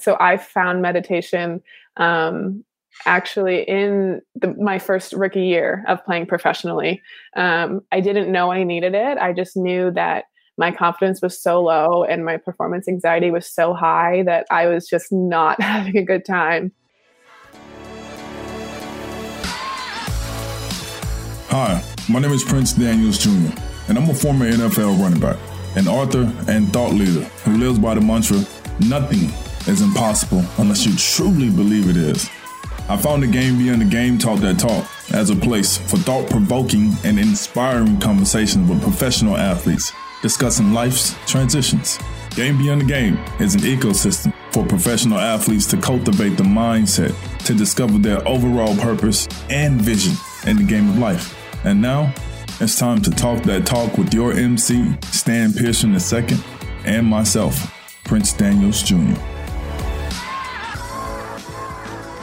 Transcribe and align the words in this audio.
so 0.00 0.16
I 0.20 0.36
found 0.36 0.82
meditation 0.82 1.62
um, 1.96 2.64
actually 3.06 3.62
in 3.62 4.20
the, 4.34 4.54
my 4.54 4.78
first 4.78 5.12
rookie 5.12 5.46
year 5.46 5.84
of 5.88 6.04
playing 6.04 6.26
professionally. 6.26 7.02
Um, 7.36 7.82
I 7.92 8.00
didn't 8.00 8.30
know 8.30 8.50
I 8.50 8.64
needed 8.64 8.94
it. 8.94 9.18
I 9.18 9.32
just 9.32 9.56
knew 9.56 9.90
that 9.92 10.24
my 10.56 10.72
confidence 10.72 11.22
was 11.22 11.40
so 11.40 11.62
low 11.62 12.04
and 12.04 12.24
my 12.24 12.36
performance 12.36 12.88
anxiety 12.88 13.30
was 13.30 13.46
so 13.46 13.74
high 13.74 14.24
that 14.24 14.46
I 14.50 14.66
was 14.66 14.88
just 14.88 15.12
not 15.12 15.60
having 15.62 15.96
a 15.96 16.04
good 16.04 16.24
time. 16.24 16.72
Hi, 21.50 21.82
my 22.10 22.18
name 22.18 22.32
is 22.32 22.44
Prince 22.44 22.74
Daniels 22.74 23.18
Jr., 23.18 23.58
and 23.88 23.96
I'm 23.96 24.10
a 24.10 24.14
former 24.14 24.44
NFL 24.50 25.00
running 25.00 25.18
back, 25.18 25.38
an 25.76 25.88
author, 25.88 26.30
and 26.46 26.70
thought 26.74 26.92
leader 26.92 27.24
who 27.44 27.56
lives 27.56 27.78
by 27.78 27.94
the 27.94 28.02
mantra 28.02 28.44
nothing 28.80 29.32
is 29.68 29.82
impossible 29.82 30.44
unless 30.58 30.86
you 30.86 30.96
truly 30.96 31.50
believe 31.50 31.88
it 31.88 31.96
is. 31.96 32.28
I 32.88 32.96
found 32.96 33.22
the 33.22 33.26
Game 33.26 33.58
Beyond 33.58 33.82
the 33.82 33.84
Game 33.84 34.18
Talk 34.18 34.40
That 34.40 34.58
Talk 34.58 34.86
as 35.12 35.28
a 35.28 35.36
place 35.36 35.76
for 35.76 35.98
thought 35.98 36.30
provoking 36.30 36.92
and 37.04 37.18
inspiring 37.18 38.00
conversations 38.00 38.68
with 38.68 38.82
professional 38.82 39.36
athletes 39.36 39.92
discussing 40.22 40.72
life's 40.72 41.14
transitions. 41.26 41.98
Game 42.30 42.56
Beyond 42.58 42.82
the 42.82 42.86
Game 42.86 43.18
is 43.40 43.54
an 43.54 43.60
ecosystem 43.60 44.32
for 44.52 44.64
professional 44.64 45.18
athletes 45.18 45.66
to 45.66 45.76
cultivate 45.76 46.36
the 46.36 46.44
mindset 46.44 47.14
to 47.44 47.54
discover 47.54 47.98
their 47.98 48.26
overall 48.26 48.74
purpose 48.76 49.28
and 49.50 49.80
vision 49.80 50.14
in 50.46 50.56
the 50.56 50.64
game 50.64 50.88
of 50.88 50.98
life. 50.98 51.36
And 51.64 51.82
now, 51.82 52.12
it's 52.60 52.78
time 52.78 53.02
to 53.02 53.10
talk 53.10 53.42
that 53.44 53.66
talk 53.66 53.98
with 53.98 54.14
your 54.14 54.32
MC, 54.32 54.94
Stan 55.12 55.52
Pearson 55.52 55.92
II, 55.94 56.38
and 56.84 57.06
myself, 57.06 57.74
Prince 58.04 58.32
Daniels 58.32 58.82
Jr. 58.82 59.14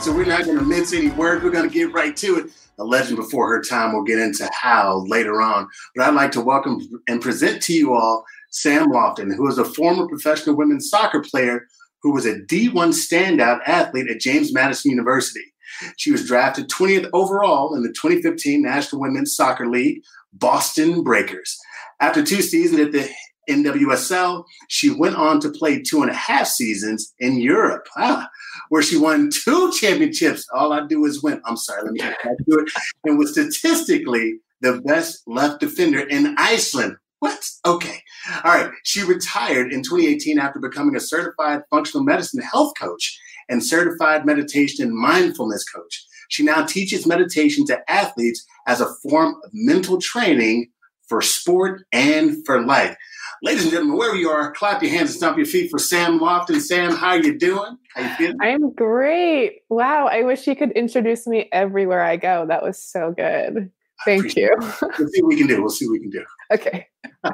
So 0.05 0.13
we're 0.13 0.23
not 0.23 0.45
going 0.45 0.59
to 0.59 0.63
mince 0.63 0.93
any 0.93 1.09
words. 1.09 1.43
We're 1.43 1.49
going 1.49 1.67
to 1.67 1.73
get 1.73 1.91
right 1.91 2.15
to 2.17 2.37
it. 2.37 2.51
A 2.77 2.83
legend 2.83 3.17
before 3.17 3.49
her 3.49 3.63
time. 3.63 3.91
We'll 3.91 4.03
get 4.03 4.19
into 4.19 4.47
how 4.53 5.03
later 5.07 5.41
on. 5.41 5.67
But 5.95 6.05
I'd 6.05 6.13
like 6.13 6.31
to 6.33 6.41
welcome 6.41 6.79
and 7.07 7.19
present 7.19 7.59
to 7.63 7.73
you 7.73 7.95
all 7.95 8.23
Sam 8.51 8.91
Lofton, 8.91 9.35
who 9.35 9.47
is 9.47 9.57
a 9.57 9.65
former 9.65 10.07
professional 10.07 10.57
women's 10.57 10.91
soccer 10.91 11.21
player 11.21 11.65
who 12.03 12.13
was 12.13 12.27
a 12.27 12.35
D1 12.35 12.93
standout 12.93 13.61
athlete 13.65 14.07
at 14.07 14.19
James 14.19 14.53
Madison 14.53 14.91
University. 14.91 15.51
She 15.97 16.11
was 16.11 16.27
drafted 16.27 16.69
20th 16.69 17.09
overall 17.11 17.73
in 17.73 17.81
the 17.81 17.89
2015 17.89 18.61
National 18.61 19.01
Women's 19.01 19.35
Soccer 19.35 19.67
League 19.67 20.03
Boston 20.33 21.01
Breakers. 21.01 21.57
After 21.99 22.23
two 22.23 22.43
seasons 22.43 22.79
at 22.79 22.91
the 22.91 23.09
NWSL, 23.49 24.43
she 24.67 24.89
went 24.89 25.15
on 25.15 25.39
to 25.41 25.49
play 25.49 25.81
two 25.81 26.01
and 26.01 26.11
a 26.11 26.15
half 26.15 26.47
seasons 26.47 27.13
in 27.19 27.39
Europe, 27.39 27.87
ah, 27.97 28.29
where 28.69 28.81
she 28.81 28.97
won 28.97 29.29
two 29.31 29.71
championships. 29.71 30.47
All 30.53 30.73
I 30.73 30.85
do 30.87 31.05
is 31.05 31.23
win. 31.23 31.41
I'm 31.45 31.57
sorry, 31.57 31.83
let 31.83 31.93
me 31.93 31.99
get 31.99 32.23
back 32.23 32.37
to 32.37 32.59
it. 32.59 32.69
And 33.03 33.17
was 33.17 33.31
statistically 33.31 34.39
the 34.61 34.81
best 34.81 35.23
left 35.27 35.59
defender 35.59 35.99
in 35.99 36.35
Iceland. 36.37 36.97
What? 37.19 37.43
Okay. 37.65 38.01
All 38.43 38.53
right. 38.53 38.71
She 38.83 39.03
retired 39.03 39.71
in 39.71 39.81
2018 39.83 40.37
after 40.37 40.59
becoming 40.59 40.95
a 40.95 40.99
certified 40.99 41.61
functional 41.69 42.03
medicine 42.03 42.41
health 42.41 42.73
coach 42.79 43.19
and 43.49 43.63
certified 43.63 44.25
meditation 44.25 44.85
and 44.85 44.95
mindfulness 44.95 45.63
coach. 45.63 46.05
She 46.29 46.43
now 46.43 46.65
teaches 46.65 47.05
meditation 47.05 47.65
to 47.67 47.91
athletes 47.91 48.45
as 48.67 48.81
a 48.81 48.93
form 49.03 49.35
of 49.43 49.51
mental 49.53 49.99
training 49.99 50.69
for 51.07 51.21
sport 51.21 51.83
and 51.91 52.43
for 52.45 52.65
life. 52.65 52.95
Ladies 53.43 53.63
and 53.63 53.71
gentlemen, 53.71 53.97
wherever 53.97 54.15
you 54.15 54.29
are, 54.29 54.51
clap 54.53 54.81
your 54.81 54.91
hands 54.91 55.11
and 55.11 55.17
stomp 55.17 55.37
your 55.37 55.45
feet 55.45 55.69
for 55.69 55.79
Sam 55.79 56.19
Lofton. 56.19 56.59
Sam, 56.61 56.95
how 56.95 57.13
you 57.13 57.37
doing? 57.37 57.77
How 57.93 58.01
you 58.01 58.15
feeling? 58.15 58.37
I'm 58.41 58.73
great. 58.73 59.61
Wow, 59.69 60.07
I 60.07 60.23
wish 60.23 60.47
you 60.47 60.55
could 60.55 60.71
introduce 60.71 61.27
me 61.27 61.49
everywhere 61.51 62.03
I 62.03 62.17
go. 62.17 62.45
That 62.47 62.63
was 62.63 62.81
so 62.81 63.13
good. 63.15 63.71
Thank 64.03 64.35
you. 64.35 64.55
We'll 64.59 65.09
see 65.09 65.21
what 65.21 65.29
we 65.29 65.37
can 65.37 65.47
do. 65.47 65.61
We'll 65.61 65.69
see 65.69 65.87
what 65.87 65.93
we 65.93 65.99
can 66.01 66.09
do. 66.11 66.25
Okay. 66.53 66.87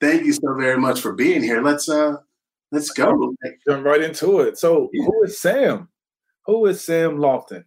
Thank 0.00 0.26
you 0.26 0.34
so 0.34 0.54
very 0.54 0.76
much 0.78 1.00
for 1.00 1.14
being 1.14 1.42
here. 1.42 1.62
Let's 1.62 1.88
uh 1.88 2.16
let's 2.72 2.90
go. 2.90 3.34
Jump 3.66 3.86
right 3.86 4.02
into 4.02 4.40
it. 4.40 4.58
So, 4.58 4.90
who 4.92 5.22
is 5.22 5.40
Sam? 5.40 5.88
Who 6.44 6.66
is 6.66 6.84
Sam 6.84 7.16
Lofton? 7.16 7.64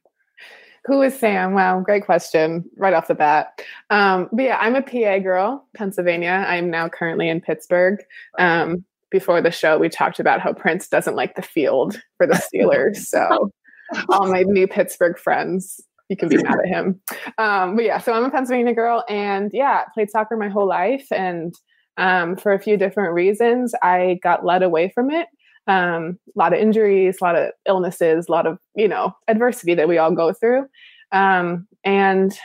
Who 0.88 1.02
is 1.02 1.20
Sam? 1.20 1.54
Wow, 1.54 1.82
great 1.82 2.06
question 2.06 2.64
right 2.78 2.94
off 2.94 3.10
the 3.10 3.16
bat. 3.16 3.62
Um, 3.90 4.30
but 4.32 4.44
yeah, 4.44 4.58
I'm 4.60 4.74
a 4.74 4.82
PA 4.82 5.20
girl, 5.20 5.68
Pennsylvania. 5.76 6.46
I'm 6.48 6.72
now 6.72 6.88
currently 6.88 7.28
in 7.28 7.42
Pittsburgh. 7.42 8.00
Um, 8.40 8.86
before 9.12 9.42
the 9.42 9.52
show, 9.52 9.78
we 9.78 9.90
talked 9.90 10.22
about 10.22 10.40
how 10.40 10.54
Prince 10.54 10.88
doesn't 10.88 11.16
like 11.16 11.36
the 11.36 11.42
field 11.42 12.02
for 12.16 12.26
the 12.26 12.42
Steelers. 12.56 12.98
so, 12.98 13.52
all 14.10 14.32
my 14.32 14.44
new 14.44 14.66
Pittsburgh 14.66 15.18
friends, 15.18 15.82
you 16.08 16.16
can 16.16 16.30
be 16.30 16.38
mad 16.38 16.56
at 16.64 16.70
him. 16.70 17.02
Um, 17.38 17.76
but 17.76 17.84
yeah, 17.84 18.00
so 18.00 18.14
I'm 18.14 18.24
a 18.24 18.32
Pennsylvania 18.32 18.74
girl, 18.74 19.04
and 19.10 19.52
yeah, 19.54 19.84
played 19.94 20.10
soccer 20.10 20.38
my 20.38 20.48
whole 20.48 20.68
life, 20.68 21.08
and 21.12 21.54
um, 21.98 22.38
for 22.38 22.54
a 22.54 22.60
few 22.60 22.78
different 22.78 23.14
reasons, 23.14 23.74
I 23.84 24.20
got 24.24 24.46
led 24.46 24.64
away 24.64 24.90
from 24.96 25.12
it 25.12 25.28
um, 25.68 26.18
a 26.36 26.40
lot 26.40 26.54
of 26.54 26.60
injuries, 26.60 27.18
a 27.22 27.24
lot 27.24 27.36
of 27.36 27.52
illnesses, 27.66 28.28
a 28.28 28.32
lot 28.32 28.48
of 28.48 28.58
you 28.76 28.88
know 28.88 29.14
adversity 29.28 29.76
that 29.76 29.88
we 29.88 29.98
all 29.98 30.12
go 30.12 30.34
through. 30.34 30.66
Um, 31.12 31.68
and 31.84 32.38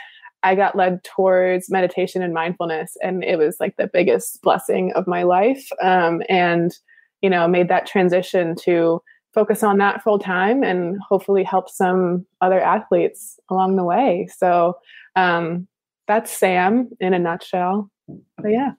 I 0.43 0.55
got 0.55 0.75
led 0.75 1.03
towards 1.03 1.69
meditation 1.69 2.21
and 2.21 2.33
mindfulness, 2.33 2.95
and 3.01 3.23
it 3.23 3.37
was 3.37 3.57
like 3.59 3.75
the 3.77 3.89
biggest 3.91 4.41
blessing 4.41 4.91
of 4.93 5.07
my 5.07 5.23
life. 5.23 5.67
Um, 5.81 6.21
and 6.29 6.73
you 7.23 7.29
know, 7.29 7.47
made 7.47 7.69
that 7.69 7.87
transition 7.87 8.53
to 8.63 9.01
focus 9.33 9.63
on 9.63 9.77
that 9.79 10.03
full 10.03 10.19
time 10.19 10.61
and 10.61 10.99
hopefully 11.09 11.43
help 11.43 11.69
some 11.69 12.25
other 12.41 12.61
athletes 12.61 13.39
along 13.49 13.77
the 13.77 13.83
way. 13.83 14.27
So 14.37 14.77
um, 15.15 15.67
that's 16.05 16.31
Sam 16.31 16.89
in 16.99 17.13
a 17.13 17.19
nutshell. 17.19 17.89
But 18.37 18.51
yeah. 18.51 18.71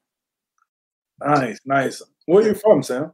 Nice, 1.20 1.58
nice. 1.64 2.02
Where 2.26 2.44
are 2.44 2.48
you 2.48 2.54
from, 2.54 2.82
Sam? 2.82 3.12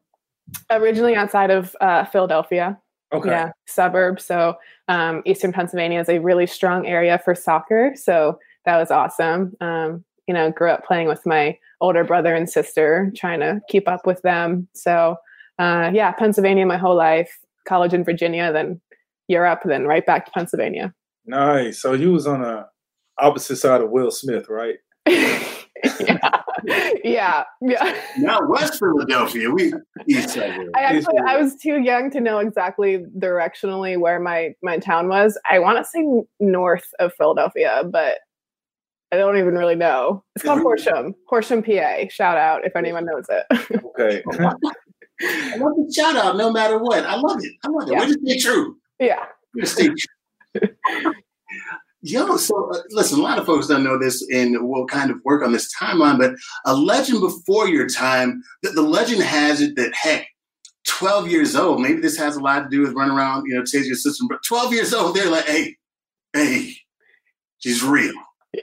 Originally 0.70 1.14
outside 1.14 1.50
of 1.50 1.74
uh, 1.80 2.04
Philadelphia. 2.04 2.78
Okay. 3.12 3.30
Yeah, 3.30 3.50
suburb. 3.66 4.20
So 4.20 4.54
um, 4.88 5.22
Eastern 5.26 5.52
Pennsylvania 5.52 6.00
is 6.00 6.08
a 6.08 6.20
really 6.20 6.46
strong 6.46 6.86
area 6.86 7.20
for 7.24 7.34
soccer. 7.34 7.92
So 7.96 8.38
that 8.64 8.76
was 8.76 8.90
awesome. 8.90 9.54
Um, 9.60 10.04
you 10.28 10.34
know, 10.34 10.50
grew 10.52 10.70
up 10.70 10.86
playing 10.86 11.08
with 11.08 11.26
my 11.26 11.58
older 11.80 12.04
brother 12.04 12.34
and 12.34 12.48
sister, 12.48 13.12
trying 13.16 13.40
to 13.40 13.60
keep 13.68 13.88
up 13.88 14.06
with 14.06 14.22
them. 14.22 14.68
So 14.74 15.16
uh, 15.58 15.90
yeah, 15.92 16.12
Pennsylvania 16.12 16.66
my 16.66 16.78
whole 16.78 16.96
life. 16.96 17.38
College 17.68 17.92
in 17.92 18.04
Virginia, 18.04 18.52
then 18.52 18.80
Europe, 19.28 19.60
then 19.64 19.86
right 19.86 20.04
back 20.04 20.24
to 20.24 20.30
Pennsylvania. 20.32 20.94
Nice. 21.26 21.80
So 21.80 21.92
you 21.92 22.12
was 22.12 22.26
on 22.26 22.40
the 22.40 22.66
opposite 23.18 23.56
side 23.56 23.82
of 23.82 23.90
Will 23.90 24.10
Smith, 24.10 24.46
right? 24.48 24.76
yeah. 25.06 26.29
Yeah, 27.04 27.44
yeah. 27.60 28.00
Not 28.18 28.48
West 28.48 28.78
Philadelphia. 28.78 29.50
We 29.50 29.72
east 30.08 30.30
side. 30.30 30.58
I 30.76 30.80
actually 30.80 31.18
I 31.26 31.36
was 31.36 31.56
too 31.56 31.80
young 31.80 32.10
to 32.10 32.20
know 32.20 32.38
exactly 32.38 33.04
directionally 33.18 33.98
where 33.98 34.20
my 34.20 34.54
my 34.62 34.78
town 34.78 35.08
was. 35.08 35.38
I 35.50 35.58
want 35.58 35.78
to 35.78 35.84
say 35.84 36.04
north 36.38 36.88
of 36.98 37.12
Philadelphia, 37.14 37.82
but 37.90 38.18
I 39.12 39.16
don't 39.16 39.38
even 39.38 39.54
really 39.54 39.74
know. 39.74 40.24
It's 40.36 40.44
called 40.44 40.60
Horsham, 40.60 41.14
Horsham, 41.28 41.62
PA. 41.62 42.08
Shout 42.08 42.36
out 42.36 42.64
if 42.64 42.76
anyone 42.76 43.06
knows 43.06 43.26
it. 43.28 43.80
Okay. 43.84 44.22
I 45.22 45.56
love 45.56 45.72
the 45.76 45.92
shout 45.94 46.16
out 46.16 46.36
no 46.36 46.50
matter 46.50 46.78
what. 46.78 47.04
I 47.04 47.16
love 47.16 47.38
it. 47.42 47.52
I 47.64 47.68
love 47.68 47.88
it. 47.88 47.92
Yeah. 47.92 47.98
We're 47.98 48.06
just 48.06 48.20
stay 48.20 48.38
true. 48.38 48.76
Yeah. 48.98 49.24
We're 49.54 49.62
just 49.62 49.74
stay 49.74 49.88
true. 49.88 51.12
Yo, 52.02 52.36
so 52.38 52.70
uh, 52.72 52.78
listen, 52.90 53.18
a 53.18 53.22
lot 53.22 53.38
of 53.38 53.44
folks 53.44 53.66
don't 53.66 53.84
know 53.84 53.98
this 53.98 54.26
and 54.30 54.56
we'll 54.60 54.86
kind 54.86 55.10
of 55.10 55.18
work 55.24 55.44
on 55.44 55.52
this 55.52 55.70
timeline, 55.74 56.18
but 56.18 56.32
a 56.64 56.74
legend 56.74 57.20
before 57.20 57.68
your 57.68 57.86
time, 57.86 58.42
the, 58.62 58.70
the 58.70 58.82
legend 58.82 59.22
has 59.22 59.60
it 59.60 59.76
that, 59.76 59.92
heck, 59.94 60.26
12 60.86 61.28
years 61.28 61.54
old, 61.54 61.80
maybe 61.80 62.00
this 62.00 62.16
has 62.16 62.36
a 62.36 62.40
lot 62.40 62.62
to 62.62 62.68
do 62.70 62.80
with 62.80 62.94
running 62.94 63.14
around, 63.14 63.44
you 63.46 63.54
know, 63.54 63.62
chasing 63.64 63.86
your 63.86 63.96
system, 63.96 64.28
but 64.28 64.38
12 64.48 64.72
years 64.72 64.94
old, 64.94 65.14
they're 65.14 65.30
like, 65.30 65.44
hey, 65.44 65.76
hey, 66.32 66.74
she's 67.58 67.82
real. 67.82 68.14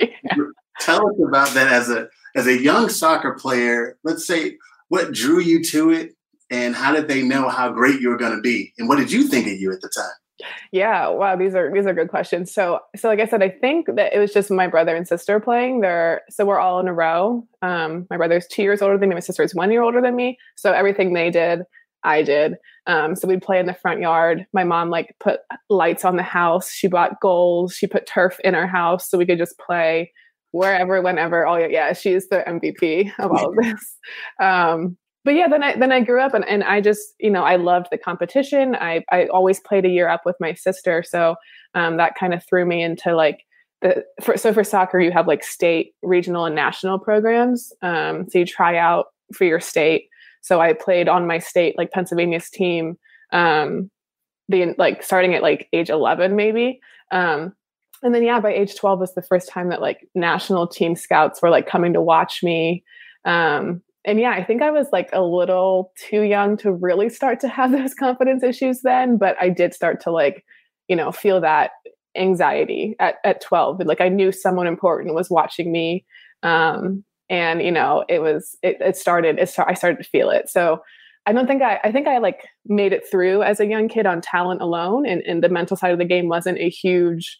Tell 0.80 1.08
us 1.08 1.16
about 1.28 1.54
that 1.54 1.72
as 1.72 1.90
a 1.90 2.08
as 2.36 2.48
a 2.48 2.62
young 2.62 2.90
soccer 2.90 3.34
player. 3.34 3.98
Let's 4.04 4.28
say 4.28 4.58
what 4.90 5.12
drew 5.12 5.40
you 5.40 5.64
to 5.66 5.92
it 5.92 6.12
and 6.50 6.76
how 6.76 6.94
did 6.94 7.08
they 7.08 7.24
know 7.24 7.50
how 7.50 7.72
great 7.72 8.00
you 8.00 8.10
were 8.10 8.18
going 8.18 8.36
to 8.36 8.42
be? 8.42 8.74
And 8.78 8.88
what 8.88 8.98
did 8.98 9.12
you 9.12 9.28
think 9.28 9.48
of 9.48 9.54
you 9.54 9.72
at 9.72 9.82
the 9.82 9.90
time? 9.90 10.12
Yeah, 10.72 11.08
wow, 11.10 11.36
these 11.36 11.56
are 11.56 11.72
these 11.74 11.86
are 11.86 11.94
good 11.94 12.10
questions. 12.10 12.54
So 12.54 12.80
so 12.96 13.08
like 13.08 13.20
I 13.20 13.26
said, 13.26 13.42
I 13.42 13.50
think 13.50 13.88
that 13.96 14.14
it 14.14 14.20
was 14.20 14.34
just 14.34 14.52
my 14.52 14.68
brother 14.68 14.96
and 14.96 15.08
sister 15.08 15.40
playing. 15.40 15.82
They're 15.82 16.22
so 16.30 16.46
we're 16.46 16.60
all 16.60 16.80
in 16.80 16.88
a 16.88 16.94
row. 16.94 17.48
Um, 17.62 18.06
my 18.10 18.18
brother's 18.18 18.48
two 18.48 18.62
years 18.64 18.82
older 18.82 18.98
than 18.98 19.10
me, 19.10 19.16
my 19.16 19.22
sister 19.22 19.44
is 19.44 19.56
one 19.56 19.72
year 19.72 19.82
older 19.82 20.02
than 20.02 20.16
me. 20.16 20.38
So 20.56 20.72
everything 20.72 21.14
they 21.14 21.32
did, 21.32 21.64
I 22.04 22.22
did. 22.22 22.56
Um, 22.86 23.16
so 23.16 23.28
we'd 23.28 23.42
play 23.42 23.60
in 23.60 23.66
the 23.66 23.74
front 23.74 24.00
yard. 24.00 24.46
My 24.54 24.64
mom 24.64 24.90
like 24.90 25.16
put 25.20 25.40
lights 25.70 26.06
on 26.06 26.16
the 26.16 26.24
house. 26.24 26.72
She 26.72 26.88
bought 26.88 27.20
goals. 27.20 27.74
She 27.74 27.88
put 27.88 28.06
turf 28.06 28.40
in 28.44 28.56
our 28.56 28.68
house 28.68 29.10
so 29.10 29.18
we 29.18 29.26
could 29.26 29.40
just 29.40 29.58
play 29.58 30.14
wherever, 30.52 31.02
whenever. 31.02 31.46
Oh 31.48 31.58
yeah, 31.58 31.68
yeah, 31.68 31.94
she's 31.94 32.30
the 32.30 32.44
MVP 32.48 33.12
of 33.20 33.32
all 33.32 33.50
of 33.50 33.56
this. 33.56 33.98
Um, 34.40 34.98
but 35.28 35.36
yeah, 35.36 35.50
then 35.50 35.62
I 35.62 35.76
then 35.76 35.92
I 35.92 36.00
grew 36.00 36.22
up 36.22 36.34
and, 36.34 36.48
and 36.48 36.64
I 36.64 36.80
just 36.80 37.14
you 37.20 37.30
know 37.30 37.44
I 37.44 37.58
loved 37.58 37.88
the 37.92 37.98
competition. 37.98 38.78
I 38.78 39.04
I 39.12 39.26
always 39.26 39.60
played 39.60 39.84
a 39.84 39.90
year 39.90 40.08
up 40.08 40.22
with 40.26 40.38
my 40.40 40.54
sister, 40.54 41.04
so 41.06 41.36
um, 41.74 41.98
that 41.98 42.16
kind 42.16 42.34
of 42.34 42.46
threw 42.46 42.66
me 42.66 42.82
into 42.82 43.14
like 43.14 43.44
the 43.82 44.06
for, 44.22 44.38
so 44.38 44.54
for 44.54 44.64
soccer 44.64 45.02
you 45.02 45.12
have 45.12 45.28
like 45.28 45.44
state, 45.44 45.94
regional, 46.02 46.46
and 46.46 46.56
national 46.56 46.98
programs. 46.98 47.74
Um, 47.82 48.30
so 48.30 48.40
you 48.40 48.46
try 48.46 48.78
out 48.78 49.08
for 49.34 49.44
your 49.44 49.60
state. 49.60 50.08
So 50.40 50.62
I 50.62 50.72
played 50.72 51.10
on 51.10 51.28
my 51.28 51.40
state 51.40 51.78
like 51.78 51.92
Pennsylvania's 51.92 52.50
team. 52.50 52.98
Um, 53.34 53.92
the 54.48 54.76
like 54.78 55.04
starting 55.04 55.36
at 55.36 55.42
like 55.42 55.68
age 55.74 55.90
11 55.90 56.38
maybe 56.38 56.80
um 57.12 57.52
and 58.02 58.16
then 58.16 58.24
yeah 58.24 58.40
by 58.40 58.54
age 58.54 58.78
12 58.78 58.98
was 58.98 59.14
the 59.14 59.22
first 59.22 59.50
time 59.50 59.68
that 59.68 59.82
like 59.82 60.08
national 60.16 60.68
team 60.68 60.96
scouts 60.96 61.42
were 61.42 61.50
like 61.50 61.68
coming 61.68 61.92
to 61.92 62.02
watch 62.02 62.42
me 62.44 62.82
um 63.26 63.82
and 64.08 64.22
yeah, 64.22 64.32
I 64.32 64.44
think 64.44 64.62
I 64.62 64.72
was 64.72 64.88
like 64.94 65.10
a 65.12 65.22
little 65.22 65.92
too 65.98 66.22
young 66.22 66.56
to 66.58 66.72
really 66.72 67.10
start 67.10 67.42
to 67.42 67.50
have 67.50 67.72
those 67.74 67.94
confidence 67.94 68.42
issues 68.42 68.82
then, 68.82 69.18
but 69.18 69.36
I 69.40 69.50
did 69.50 69.74
start 69.74 70.00
to 70.02 70.12
like, 70.12 70.46
you 70.88 70.96
know, 70.96 71.12
feel 71.12 71.42
that 71.42 71.72
anxiety 72.16 72.96
at, 73.00 73.16
at 73.26 73.42
12. 73.42 73.86
Like 73.86 74.02
I 74.02 74.08
knew 74.08 74.32
someone 74.32 74.66
important 74.66 75.14
was 75.14 75.30
watching 75.30 75.72
me. 75.72 76.06
Um, 76.42 77.04
and 77.30 77.62
you 77.62 77.72
know, 77.72 78.06
it 78.08 78.20
was, 78.20 78.58
it, 78.64 78.78
it 78.80 78.96
started, 78.96 79.38
it 79.38 79.50
start, 79.50 79.70
I 79.70 79.74
started 79.74 80.02
to 80.02 80.10
feel 80.10 80.30
it. 80.30 80.50
So 80.50 80.82
I 81.26 81.34
don't 81.34 81.46
think 81.46 81.62
I, 81.62 81.78
I 81.84 81.92
think 81.92 82.08
I 82.08 82.20
like 82.20 82.48
made 82.66 82.94
it 82.94 83.04
through 83.12 83.44
as 83.44 83.60
a 83.60 83.66
young 83.66 83.90
kid 83.90 84.06
on 84.06 84.22
talent 84.22 84.62
alone. 84.62 85.06
And, 85.06 85.22
and 85.24 85.44
the 85.44 85.50
mental 85.50 85.76
side 85.76 85.92
of 85.92 86.00
the 86.00 86.06
game 86.06 86.30
wasn't 86.30 86.60
a 86.60 86.70
huge, 86.70 87.38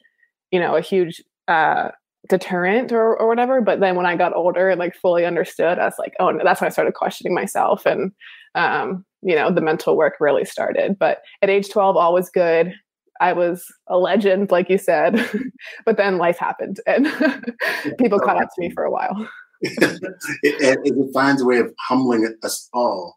you 0.52 0.60
know, 0.60 0.76
a 0.76 0.82
huge, 0.82 1.24
uh, 1.48 1.92
deterrent 2.30 2.92
or, 2.92 3.18
or 3.18 3.28
whatever. 3.28 3.62
But 3.62 3.80
then 3.80 3.96
when 3.96 4.06
I 4.06 4.16
got 4.16 4.36
older 4.36 4.70
and 4.70 4.80
like 4.80 4.96
fully 4.96 5.26
understood, 5.26 5.80
I 5.80 5.86
was 5.86 6.00
like, 6.00 6.14
oh, 6.20 6.32
no, 6.32 6.44
that's 6.44 6.62
when 6.62 6.68
I 6.68 6.72
started 6.72 6.94
questioning 6.94 7.34
myself. 7.34 7.86
And, 7.86 8.12
um, 8.56 9.06
you 9.22 9.36
know, 9.36 9.52
the 9.52 9.62
mental 9.62 9.98
work 9.98 10.16
really 10.20 10.46
started. 10.46 10.98
But 11.00 11.22
at 11.42 11.50
age 11.50 11.70
12, 11.70 11.96
all 11.96 12.14
was 12.14 12.30
good. 12.30 12.74
I 13.20 13.34
was 13.34 13.66
a 13.88 13.98
legend, 13.98 14.52
like 14.52 14.70
you 14.70 14.78
said, 14.78 15.28
but 15.86 15.98
then 15.98 16.18
life 16.18 16.38
happened 16.38 16.80
and 16.86 17.08
people 18.00 18.20
caught 18.20 18.42
up 18.42 18.50
to 18.50 18.62
me 18.62 18.72
for 18.72 18.84
a 18.84 18.92
while. 18.92 19.28
it, 19.62 20.04
it, 20.44 20.80
it, 20.84 21.14
finds 21.14 21.42
a 21.42 21.46
way 21.46 21.58
of 21.58 21.74
humbling 21.88 22.32
us 22.44 22.70
all. 22.74 23.16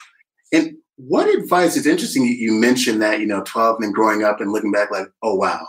And 0.54 0.72
what 0.96 1.28
advice? 1.28 1.76
It's 1.76 1.86
interesting 1.86 2.24
you, 2.24 2.32
you 2.32 2.52
mentioned 2.52 3.02
that 3.02 3.20
you 3.20 3.26
know 3.26 3.42
12 3.44 3.82
and 3.82 3.94
growing 3.94 4.24
up 4.24 4.40
and 4.40 4.50
looking 4.50 4.72
back 4.72 4.90
like, 4.90 5.08
oh 5.22 5.34
wow, 5.34 5.66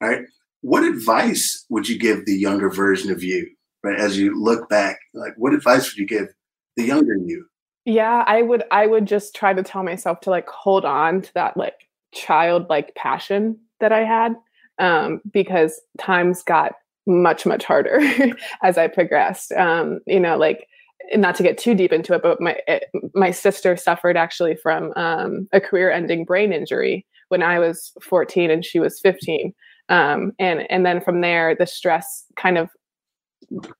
right 0.00 0.24
what 0.62 0.84
advice 0.84 1.64
would 1.68 1.88
you 1.88 1.98
give 1.98 2.26
the 2.26 2.34
younger 2.34 2.70
version 2.70 3.10
of 3.10 3.22
you, 3.22 3.48
right? 3.82 3.98
As 3.98 4.18
you 4.18 4.40
look 4.40 4.68
back, 4.68 4.98
like 5.14 5.34
what 5.36 5.54
advice 5.54 5.90
would 5.90 5.98
you 5.98 6.06
give 6.06 6.28
the 6.76 6.84
younger 6.84 7.16
you? 7.16 7.46
Yeah, 7.84 8.24
I 8.26 8.42
would 8.42 8.64
I 8.70 8.86
would 8.86 9.06
just 9.06 9.34
try 9.34 9.54
to 9.54 9.62
tell 9.62 9.82
myself 9.82 10.20
to 10.20 10.30
like 10.30 10.48
hold 10.48 10.84
on 10.84 11.22
to 11.22 11.34
that 11.34 11.56
like 11.56 11.88
childlike 12.12 12.94
passion 12.94 13.58
that 13.80 13.92
I 13.92 14.04
had. 14.04 14.34
Um, 14.78 15.20
because 15.30 15.78
times 15.98 16.42
got 16.42 16.72
much, 17.06 17.44
much 17.44 17.64
harder 17.64 18.00
as 18.62 18.78
I 18.78 18.88
progressed. 18.88 19.52
Um, 19.52 20.00
you 20.06 20.20
know, 20.20 20.38
like 20.38 20.66
not 21.14 21.34
to 21.34 21.42
get 21.42 21.58
too 21.58 21.74
deep 21.74 21.92
into 21.92 22.14
it, 22.14 22.22
but 22.22 22.40
my 22.40 22.52
it, 22.66 22.84
eh, 22.94 22.98
my 23.14 23.30
sister 23.30 23.76
suffered 23.76 24.16
actually 24.16 24.56
from 24.56 24.92
um, 24.96 25.48
a 25.52 25.60
career-ending 25.60 26.24
brain 26.24 26.52
injury 26.52 27.06
when 27.28 27.42
I 27.42 27.58
was 27.58 27.92
14 28.02 28.50
and 28.50 28.64
she 28.64 28.78
was 28.78 29.00
15. 29.00 29.52
Um, 29.90 30.32
and 30.38 30.70
and 30.70 30.86
then 30.86 31.00
from 31.00 31.20
there, 31.20 31.54
the 31.54 31.66
stress 31.66 32.24
kind 32.36 32.56
of 32.56 32.70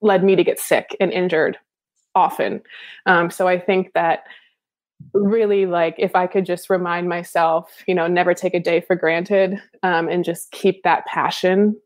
led 0.03 0.25
me 0.25 0.37
to 0.37 0.45
get 0.45 0.59
sick 0.59 0.97
and 1.01 1.13
injured 1.13 1.57
often. 2.15 2.61
Um, 3.07 3.31
so 3.31 3.49
I 3.49 3.59
think 3.59 3.93
that 3.95 4.25
really 5.15 5.67
like 5.67 5.95
if 5.99 6.15
I 6.15 6.27
could 6.27 6.45
just 6.45 6.69
remind 6.69 7.09
myself, 7.09 7.73
you 7.87 7.95
know, 7.95 8.07
never 8.07 8.35
take 8.35 8.55
a 8.55 8.61
day 8.61 8.81
for 8.81 8.97
granted 8.97 9.61
um, 9.83 10.09
and 10.09 10.25
just 10.25 10.51
keep 10.51 10.83
that 10.83 11.07
passion 11.07 11.77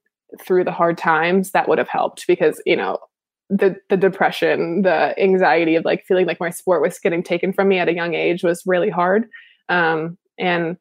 through 0.40 0.64
the 0.64 0.72
hard 0.72 0.98
times, 0.98 1.52
that 1.52 1.68
would 1.68 1.78
have 1.78 1.88
helped 1.88 2.26
because, 2.26 2.60
you 2.66 2.76
know, 2.76 2.98
the 3.50 3.76
the 3.90 3.96
depression, 3.96 4.82
the 4.82 5.14
anxiety 5.22 5.76
of 5.76 5.84
like 5.84 6.04
feeling 6.06 6.26
like 6.26 6.40
my 6.40 6.50
sport 6.50 6.82
was 6.82 6.98
getting 6.98 7.22
taken 7.22 7.52
from 7.52 7.68
me 7.68 7.78
at 7.78 7.88
a 7.88 7.94
young 7.94 8.14
age 8.14 8.42
was 8.42 8.62
really 8.66 8.90
hard. 8.90 9.26
Um, 9.68 10.16
and 10.38 10.76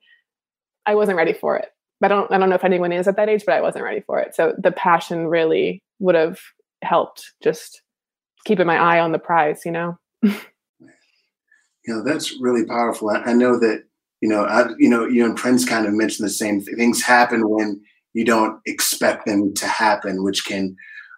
I 0.85 0.95
wasn't 0.95 1.17
ready 1.17 1.33
for 1.33 1.57
it. 1.57 1.72
I 2.03 2.07
don't 2.07 2.31
I 2.31 2.37
don't 2.37 2.49
know 2.49 2.55
if 2.55 2.63
anyone 2.63 2.91
is 2.91 3.07
at 3.07 3.15
that 3.17 3.29
age, 3.29 3.43
but 3.45 3.55
I 3.55 3.61
wasn't 3.61 3.85
ready 3.85 4.01
for 4.01 4.19
it. 4.19 4.35
So 4.35 4.53
the 4.57 4.71
passion 4.71 5.27
really 5.27 5.81
would 5.99 6.15
have 6.15 6.39
helped 6.81 7.33
just 7.41 7.81
keeping 8.45 8.67
my 8.67 8.77
eye 8.77 8.99
on 8.99 9.11
the 9.11 9.19
prize, 9.19 9.61
you 9.65 9.71
know. 9.71 9.97
you 10.23 10.35
know, 11.87 12.03
that's 12.03 12.39
really 12.39 12.65
powerful. 12.65 13.09
I, 13.09 13.17
I 13.17 13.33
know 13.33 13.59
that, 13.59 13.83
you 14.21 14.29
know, 14.29 14.45
I, 14.45 14.69
you 14.77 14.89
know, 14.89 15.05
you 15.05 15.25
and 15.25 15.35
Prince 15.35 15.67
kind 15.67 15.85
of 15.85 15.93
mentioned 15.93 16.25
the 16.25 16.33
same 16.33 16.61
things 16.61 17.01
happen 17.01 17.49
when 17.49 17.81
you 18.13 18.25
don't 18.25 18.59
expect 18.65 19.25
them 19.25 19.53
to 19.55 19.67
happen, 19.67 20.23
which 20.23 20.45
can 20.45 20.75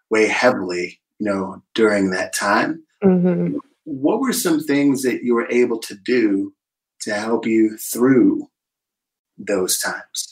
weigh 0.10 0.28
heavily, 0.28 1.00
you 1.20 1.26
know, 1.26 1.62
during 1.74 2.12
that 2.12 2.34
time. 2.34 2.84
Mm-hmm. 3.04 3.58
What 3.84 4.22
were 4.22 4.34
some 4.34 4.60
things 4.60 5.04
that 5.04 5.24
you 5.24 5.36
were 5.36 5.50
able 5.50 5.80
to 5.80 5.96
do 5.96 6.54
to 7.02 7.14
help 7.14 7.46
you 7.46 7.78
through 7.78 8.48
those 9.38 9.78
times? 9.78 10.25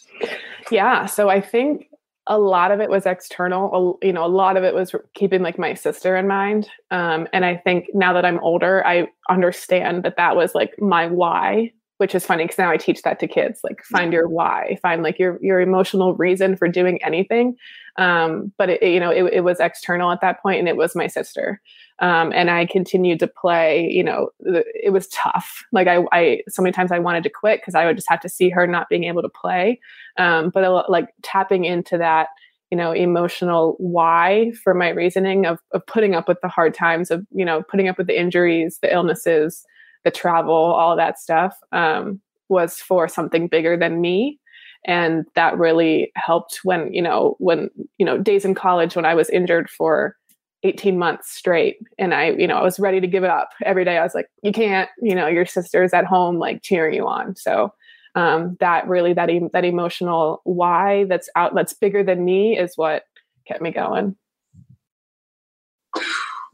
Yeah. 0.72 1.06
So 1.06 1.30
I 1.30 1.42
think 1.42 1.88
a 2.28 2.40
lot 2.40 2.72
of 2.72 2.80
it 2.80 2.90
was 2.90 3.06
external. 3.06 3.98
You 4.02 4.14
know, 4.14 4.26
a 4.26 4.28
lot 4.28 4.56
of 4.56 4.64
it 4.64 4.74
was 4.74 4.96
keeping 5.14 5.42
like 5.42 5.60
my 5.60 5.74
sister 5.74 6.16
in 6.16 6.28
mind. 6.28 6.70
Um, 6.90 7.28
and 7.34 7.44
I 7.44 7.58
think 7.58 7.88
now 7.94 8.14
that 8.14 8.26
I'm 8.26 8.40
older, 8.40 8.86
I 8.86 9.08
understand 9.30 10.04
that 10.04 10.16
that 10.18 10.36
was 10.36 10.56
like 10.56 10.74
my 10.80 11.08
why, 11.08 11.74
which 12.04 12.14
is 12.14 12.26
funny 12.26 12.44
because 12.44 12.58
now 12.58 12.70
I 12.70 12.76
teach 12.76 13.02
that 13.04 13.22
to 13.22 13.30
kids. 13.30 13.62
Like, 13.64 13.82
find 13.86 14.12
your 14.12 14.28
why, 14.28 14.78
find 14.82 15.04
like 15.04 15.18
your 15.18 15.40
your 15.42 15.62
emotional 15.62 16.16
reason 16.16 16.58
for 16.58 16.68
doing 16.68 17.02
anything. 17.02 17.56
Um, 17.98 18.52
but 18.58 18.70
it, 18.72 18.84
you 18.84 19.00
know, 19.00 19.10
it, 19.10 19.24
it 19.32 19.40
was 19.46 19.62
external 19.62 20.12
at 20.12 20.20
that 20.20 20.42
point, 20.42 20.60
and 20.60 20.68
it 20.68 20.76
was 20.76 20.98
my 20.98 21.08
sister. 21.08 21.62
Um, 22.00 22.34
and 22.36 22.50
I 22.50 22.66
continued 22.66 23.20
to 23.20 23.28
play. 23.28 23.88
You 23.90 24.04
know, 24.04 24.32
it 24.42 24.92
was 24.92 25.08
tough. 25.08 25.64
Like 25.72 25.88
I, 25.88 26.04
I 26.12 26.42
so 26.50 26.62
many 26.62 26.74
times 26.74 26.92
I 26.92 27.00
wanted 27.00 27.24
to 27.24 27.30
quit 27.30 27.62
because 27.62 27.74
I 27.74 27.86
would 27.86 27.96
just 27.96 28.10
have 28.10 28.20
to 28.20 28.28
see 28.28 28.50
her 28.50 28.68
not 28.68 28.90
being 28.90 29.06
able 29.06 29.22
to 29.22 29.30
play. 29.30 29.80
Um, 30.18 30.50
but 30.50 30.66
uh, 30.66 30.84
like 30.90 31.08
tapping 31.22 31.64
into 31.64 31.98
that, 32.00 32.28
you 32.70 32.78
know, 32.78 32.92
emotional 32.92 33.78
why 33.78 34.52
for 34.62 34.74
my 34.74 34.90
reasoning 34.90 35.46
of 35.46 35.60
of 35.72 35.86
putting 35.86 36.16
up 36.16 36.28
with 36.28 36.42
the 36.42 36.50
hard 36.50 36.74
times, 36.74 37.12
of 37.12 37.26
you 37.32 37.46
know, 37.46 37.64
putting 37.64 37.88
up 37.88 37.98
with 37.98 38.08
the 38.08 38.20
injuries, 38.20 38.80
the 38.82 38.94
illnesses, 38.94 39.66
the 40.04 40.12
travel, 40.12 40.54
all 40.54 40.96
that 40.96 41.20
stuff 41.20 41.58
um, 41.72 42.22
was 42.50 42.78
for 42.78 43.08
something 43.08 43.48
bigger 43.48 43.78
than 43.78 44.02
me. 44.02 44.40
And 44.86 45.26
that 45.36 45.58
really 45.58 46.12
helped 46.16 46.60
when 46.64 46.94
you 46.94 47.02
know 47.02 47.36
when 47.40 47.70
you 47.98 48.06
know 48.06 48.18
days 48.18 48.44
in 48.44 48.54
college 48.54 48.98
when 48.98 49.06
i 49.06 49.16
was 49.16 49.30
injured 49.30 49.70
for 49.70 50.18
18 50.64 50.98
months 51.00 51.32
straight 51.34 51.78
and 51.98 52.14
i 52.14 52.32
you 52.32 52.48
know 52.48 52.58
i 52.58 52.62
was 52.62 52.80
ready 52.82 53.00
to 53.00 53.08
give 53.08 53.24
it 53.24 53.30
up 53.30 53.50
every 53.64 53.86
day. 53.86 53.98
I 53.98 54.04
was 54.04 54.14
like 54.14 54.28
you 54.42 54.52
can't 54.52 54.90
you 55.02 55.16
know 55.16 55.28
your 55.28 55.46
sister's 55.46 55.94
at 55.94 56.06
home 56.06 56.38
like 56.38 56.64
cheering 56.64 56.96
you 56.96 57.08
on. 57.08 57.36
So 57.38 57.74
um, 58.16 58.58
that 58.60 58.88
really 58.88 59.14
that 59.14 59.30
that 59.54 59.66
emotional 59.66 60.42
why 60.44 61.06
that's 61.06 61.30
out 61.36 61.56
that's 61.56 61.74
bigger 61.74 62.04
than 62.04 62.26
me 62.26 62.58
is 62.58 62.74
what 62.76 63.04
kept 63.48 63.62
me 63.62 63.72
going 63.72 64.16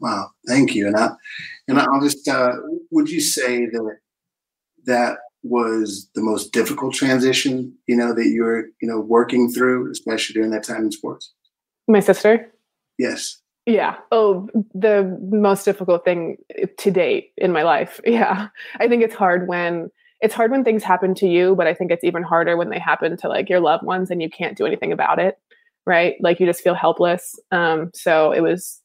wow 0.00 0.30
thank 0.46 0.74
you 0.74 0.86
and 0.86 0.96
i 0.96 1.10
and 1.68 1.78
i'll 1.78 2.00
just 2.00 2.26
uh, 2.28 2.52
would 2.90 3.08
you 3.08 3.20
say 3.20 3.66
that 3.66 3.98
that 4.84 5.18
was 5.42 6.08
the 6.14 6.22
most 6.22 6.52
difficult 6.52 6.94
transition 6.94 7.74
you 7.86 7.96
know 7.96 8.14
that 8.14 8.26
you 8.26 8.42
were 8.42 8.66
you 8.80 8.88
know 8.88 9.00
working 9.00 9.50
through 9.50 9.90
especially 9.90 10.34
during 10.34 10.50
that 10.50 10.62
time 10.64 10.84
in 10.84 10.92
sports 10.92 11.32
my 11.88 12.00
sister 12.00 12.50
yes 12.98 13.40
yeah. 13.66 13.96
Oh, 14.10 14.48
the 14.74 15.18
most 15.30 15.64
difficult 15.64 16.04
thing 16.04 16.38
to 16.78 16.90
date 16.90 17.32
in 17.36 17.52
my 17.52 17.62
life. 17.62 18.00
Yeah. 18.10 18.48
I 18.80 18.88
think 18.88 19.04
it's 19.04 19.14
hard 19.14 19.46
when 19.46 19.90
it's 20.20 20.34
hard 20.34 20.50
when 20.50 20.64
things 20.64 20.82
happen 20.82 21.14
to 21.14 21.28
you, 21.28 21.54
but 21.54 21.66
I 21.66 21.74
think 21.74 21.90
it's 21.90 22.04
even 22.04 22.22
harder 22.22 22.56
when 22.56 22.68
they 22.68 22.78
happen 22.78 23.16
to 23.18 23.28
like 23.28 23.48
your 23.48 23.60
loved 23.60 23.84
ones 23.84 24.10
and 24.10 24.20
you 24.20 24.28
can't 24.28 24.56
do 24.56 24.66
anything 24.66 24.92
about 24.92 25.18
it. 25.18 25.38
Right. 25.86 26.16
Like 26.20 26.40
you 26.40 26.46
just 26.46 26.62
feel 26.62 26.74
helpless. 26.74 27.38
Um, 27.52 27.90
so 27.94 28.32
it 28.32 28.40
was, 28.40 28.79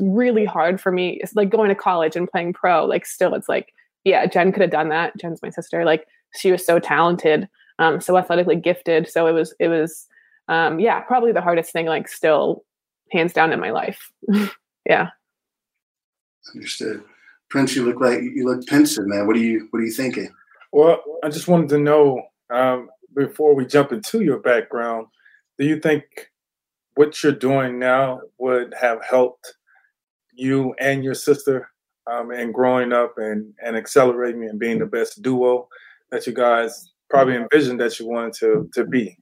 really 0.00 0.44
hard 0.44 0.80
for 0.80 0.92
me. 0.92 1.18
It's 1.22 1.34
like 1.34 1.50
going 1.50 1.68
to 1.68 1.74
college 1.74 2.16
and 2.16 2.30
playing 2.30 2.52
pro. 2.52 2.84
Like 2.84 3.06
still, 3.06 3.34
it's 3.34 3.48
like, 3.48 3.72
yeah, 4.04 4.26
Jen 4.26 4.52
could 4.52 4.62
have 4.62 4.70
done 4.70 4.88
that. 4.90 5.16
Jen's 5.16 5.42
my 5.42 5.50
sister. 5.50 5.84
Like 5.84 6.06
she 6.36 6.52
was 6.52 6.64
so 6.64 6.78
talented, 6.78 7.48
um, 7.78 8.00
so 8.00 8.16
athletically 8.16 8.56
gifted. 8.56 9.08
So 9.08 9.26
it 9.26 9.32
was, 9.32 9.54
it 9.58 9.68
was, 9.68 10.06
um, 10.48 10.78
yeah, 10.78 11.00
probably 11.00 11.32
the 11.32 11.40
hardest 11.40 11.72
thing. 11.72 11.86
Like 11.86 12.08
still 12.08 12.64
hands 13.12 13.32
down 13.32 13.52
in 13.52 13.60
my 13.60 13.70
life. 13.70 14.10
yeah. 14.86 15.10
Understood. 16.54 17.02
Prince, 17.48 17.76
you 17.76 17.84
look 17.84 18.00
like 18.00 18.20
you 18.20 18.44
look 18.44 18.66
pensive, 18.66 19.06
man. 19.06 19.26
What 19.26 19.36
are 19.36 19.40
you 19.40 19.68
What 19.70 19.80
are 19.80 19.84
you 19.84 19.92
thinking? 19.92 20.28
Well, 20.72 21.02
I 21.22 21.28
just 21.28 21.46
wanted 21.46 21.68
to 21.70 21.78
know 21.78 22.22
um, 22.50 22.90
before 23.14 23.54
we 23.54 23.64
jump 23.64 23.92
into 23.92 24.22
your 24.22 24.38
background. 24.38 25.06
Do 25.58 25.64
you 25.64 25.78
think 25.78 26.04
what 26.96 27.22
you're 27.22 27.32
doing 27.32 27.78
now 27.78 28.20
would 28.38 28.74
have 28.80 29.00
helped 29.08 29.54
you 30.32 30.74
and 30.78 31.04
your 31.04 31.14
sister 31.14 31.68
um, 32.10 32.30
and 32.30 32.52
growing 32.52 32.92
up 32.92 33.14
and 33.16 33.54
and 33.64 33.76
accelerating 33.76 34.44
and 34.44 34.58
being 34.58 34.78
the 34.78 34.86
best 34.86 35.22
duo 35.22 35.68
that 36.10 36.26
you 36.26 36.32
guys 36.32 36.92
probably 37.08 37.36
envisioned 37.36 37.80
that 37.80 37.98
you 37.98 38.08
wanted 38.08 38.34
to 38.34 38.68
to 38.74 38.84
be. 38.84 39.18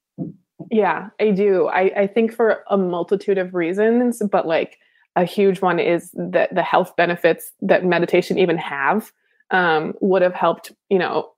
Yeah, 0.70 1.08
I 1.20 1.30
do. 1.30 1.66
I, 1.66 2.02
I 2.02 2.06
think 2.06 2.32
for 2.32 2.62
a 2.70 2.76
multitude 2.76 3.38
of 3.38 3.54
reasons, 3.54 4.22
but 4.30 4.46
like 4.46 4.78
a 5.16 5.24
huge 5.24 5.60
one 5.60 5.78
is 5.78 6.10
that 6.14 6.54
the 6.54 6.62
health 6.62 6.94
benefits 6.96 7.52
that 7.60 7.84
meditation 7.84 8.38
even 8.38 8.56
have 8.56 9.12
um, 9.50 9.92
would 10.00 10.22
have 10.22 10.34
helped, 10.34 10.72
you 10.88 10.98
know, 10.98 11.30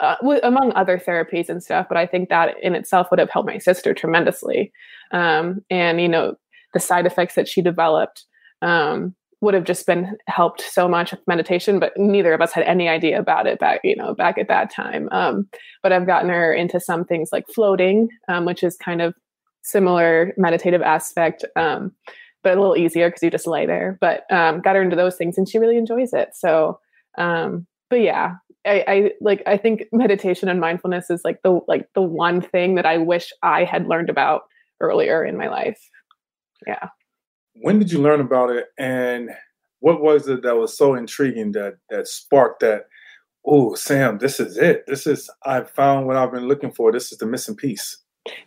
uh, 0.00 0.16
among 0.42 0.72
other 0.74 0.98
therapies 0.98 1.48
and 1.48 1.62
stuff. 1.62 1.86
But 1.88 1.98
I 1.98 2.06
think 2.06 2.28
that 2.28 2.56
in 2.62 2.74
itself 2.74 3.08
would 3.10 3.20
have 3.20 3.30
helped 3.30 3.48
my 3.48 3.58
sister 3.58 3.94
tremendously. 3.94 4.72
Um, 5.10 5.60
and, 5.70 6.00
you 6.00 6.08
know, 6.08 6.36
the 6.74 6.80
side 6.80 7.06
effects 7.06 7.34
that 7.34 7.48
she 7.48 7.62
developed 7.62 8.24
um, 8.62 9.14
would 9.40 9.54
have 9.54 9.64
just 9.64 9.86
been 9.86 10.16
helped 10.28 10.60
so 10.60 10.88
much 10.88 11.10
with 11.10 11.20
meditation, 11.26 11.78
but 11.80 11.92
neither 11.96 12.32
of 12.32 12.40
us 12.40 12.52
had 12.52 12.64
any 12.64 12.88
idea 12.88 13.18
about 13.18 13.46
it 13.46 13.58
back, 13.58 13.80
you 13.82 13.96
know, 13.96 14.14
back 14.14 14.38
at 14.38 14.48
that 14.48 14.70
time. 14.70 15.08
Um, 15.10 15.48
but 15.82 15.92
I've 15.92 16.06
gotten 16.06 16.30
her 16.30 16.54
into 16.54 16.78
some 16.78 17.04
things 17.04 17.30
like 17.32 17.44
floating, 17.54 18.08
um, 18.28 18.44
which 18.44 18.62
is 18.62 18.76
kind 18.76 19.02
of 19.02 19.14
similar 19.62 20.32
meditative 20.36 20.82
aspect, 20.82 21.44
um, 21.56 21.92
but 22.42 22.56
a 22.56 22.60
little 22.60 22.76
easier 22.76 23.08
because 23.08 23.22
you 23.22 23.30
just 23.30 23.46
lay 23.46 23.66
there. 23.66 23.98
But 24.00 24.30
um, 24.32 24.60
got 24.60 24.76
her 24.76 24.82
into 24.82 24.96
those 24.96 25.16
things, 25.16 25.36
and 25.36 25.48
she 25.48 25.58
really 25.58 25.76
enjoys 25.76 26.12
it. 26.12 26.30
So, 26.34 26.78
but 27.90 28.00
yeah, 28.00 28.36
I, 28.64 28.84
I 28.86 29.10
like. 29.20 29.42
I 29.46 29.56
think 29.56 29.84
meditation 29.92 30.48
and 30.48 30.60
mindfulness 30.60 31.10
is 31.10 31.22
like 31.24 31.42
the 31.42 31.60
like 31.66 31.88
the 31.94 32.02
one 32.02 32.40
thing 32.40 32.76
that 32.76 32.86
I 32.86 32.98
wish 32.98 33.32
I 33.42 33.64
had 33.64 33.86
learned 33.86 34.10
about 34.10 34.42
earlier 34.80 35.24
in 35.24 35.36
my 35.36 35.48
life. 35.48 35.80
Yeah 36.66 36.88
when 37.54 37.78
did 37.78 37.90
you 37.90 38.00
learn 38.00 38.20
about 38.20 38.50
it 38.50 38.66
and 38.78 39.30
what 39.80 40.00
was 40.00 40.28
it 40.28 40.42
that 40.42 40.56
was 40.56 40.76
so 40.76 40.94
intriguing 40.94 41.52
that 41.52 41.74
that 41.90 42.08
sparked 42.08 42.60
that 42.60 42.86
oh 43.46 43.74
sam 43.74 44.18
this 44.18 44.40
is 44.40 44.56
it 44.56 44.84
this 44.86 45.06
is 45.06 45.30
i 45.44 45.62
found 45.62 46.06
what 46.06 46.16
i've 46.16 46.32
been 46.32 46.48
looking 46.48 46.72
for 46.72 46.92
this 46.92 47.12
is 47.12 47.18
the 47.18 47.26
missing 47.26 47.56
piece 47.56 47.98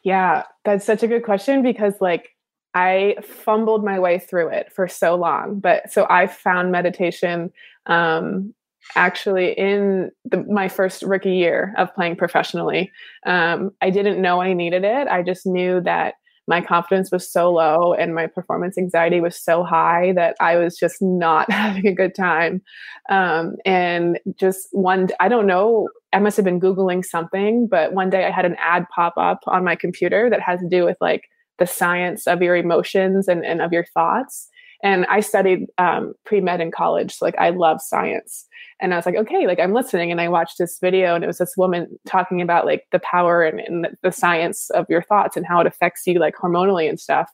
yeah 0.04 0.44
that's 0.64 0.86
such 0.86 1.04
a 1.04 1.08
good 1.08 1.24
question 1.24 1.62
because 1.62 1.94
like 2.00 2.30
i 2.74 3.16
fumbled 3.22 3.84
my 3.84 4.00
way 4.00 4.18
through 4.18 4.48
it 4.48 4.72
for 4.72 4.88
so 4.88 5.16
long 5.16 5.60
but 5.60 5.92
so 5.92 6.08
i 6.10 6.26
found 6.26 6.72
meditation 6.72 7.52
um 7.88 8.54
actually 8.96 9.52
in 9.54 10.12
the, 10.26 10.44
my 10.44 10.68
first 10.68 11.02
rookie 11.04 11.36
year 11.36 11.74
of 11.78 11.94
playing 11.96 12.16
professionally 12.16 12.92
um, 13.26 13.72
i 13.82 13.90
didn't 13.90 14.22
know 14.22 14.42
i 14.42 14.54
needed 14.54 14.84
it 14.84 15.08
i 15.08 15.22
just 15.22 15.46
knew 15.46 15.82
that 15.82 16.16
my 16.48 16.62
confidence 16.62 17.12
was 17.12 17.30
so 17.32 17.52
low 17.52 17.94
and 17.94 18.14
my 18.14 18.28
performance 18.28 18.78
anxiety 18.78 19.20
was 19.20 19.36
so 19.36 19.64
high 19.64 20.14
that 20.14 20.36
I 20.40 20.58
was 20.58 20.78
just 20.78 21.02
not 21.02 21.52
having 21.52 21.88
a 21.88 21.94
good 21.94 22.14
time. 22.16 22.62
Um, 23.10 23.56
and 23.66 24.20
just 24.40 24.68
one, 24.72 25.10
I 25.20 25.28
don't 25.28 25.48
know, 25.48 25.90
I 26.14 26.20
must 26.20 26.38
have 26.38 26.46
been 26.46 26.60
Googling 26.60 27.04
something, 27.04 27.68
but 27.68 27.94
one 27.94 28.10
day 28.10 28.26
I 28.26 28.32
had 28.32 28.46
an 28.46 28.56
ad 28.60 28.86
pop 28.94 29.16
up 29.18 29.40
on 29.48 29.64
my 29.64 29.76
computer 29.76 30.30
that 30.30 30.42
has 30.42 30.60
to 30.60 30.70
do 30.70 30.86
with 30.86 30.98
like 31.02 31.24
the 31.58 31.68
science 31.68 32.28
of 32.28 32.42
your 32.42 32.56
emotions 32.56 33.28
and, 33.28 33.46
and 33.46 33.62
of 33.62 33.72
your 33.72 33.86
thoughts. 33.94 34.50
And 34.84 35.06
I 35.08 35.20
studied 35.20 35.68
um, 35.78 36.14
pre 36.26 36.42
med 36.42 36.62
in 36.62 36.72
college. 36.72 37.16
So 37.16 37.26
like 37.26 37.38
I 37.38 37.50
love 37.50 37.82
science. 37.82 38.46
And 38.82 38.94
i 38.94 38.98
was 38.98 39.06
like 39.06 39.16
okay 39.16 39.48
like 39.48 39.60
i'm 39.60 39.74
listening. 39.74 40.12
And 40.12 40.20
i 40.20 40.28
watched 40.28 40.58
this 40.58 40.80
video 40.82 41.16
and 41.16 41.24
it 41.24 41.28
was 41.28 41.38
this 41.38 41.56
woman 41.58 41.88
talking 42.06 42.42
about 42.42 42.66
like 42.66 42.84
the 42.92 43.00
power 43.00 43.44
and, 43.44 43.60
and 43.62 43.88
the 44.04 44.12
science 44.12 44.70
of 44.72 44.86
your 44.90 45.02
thoughts 45.02 45.38
and 45.38 45.46
how 45.46 45.62
it 45.62 45.68
affects 45.68 46.06
you 46.06 46.20
like 46.20 46.36
hormonally 46.36 46.90
and 46.90 47.00
stuff. 47.00 47.30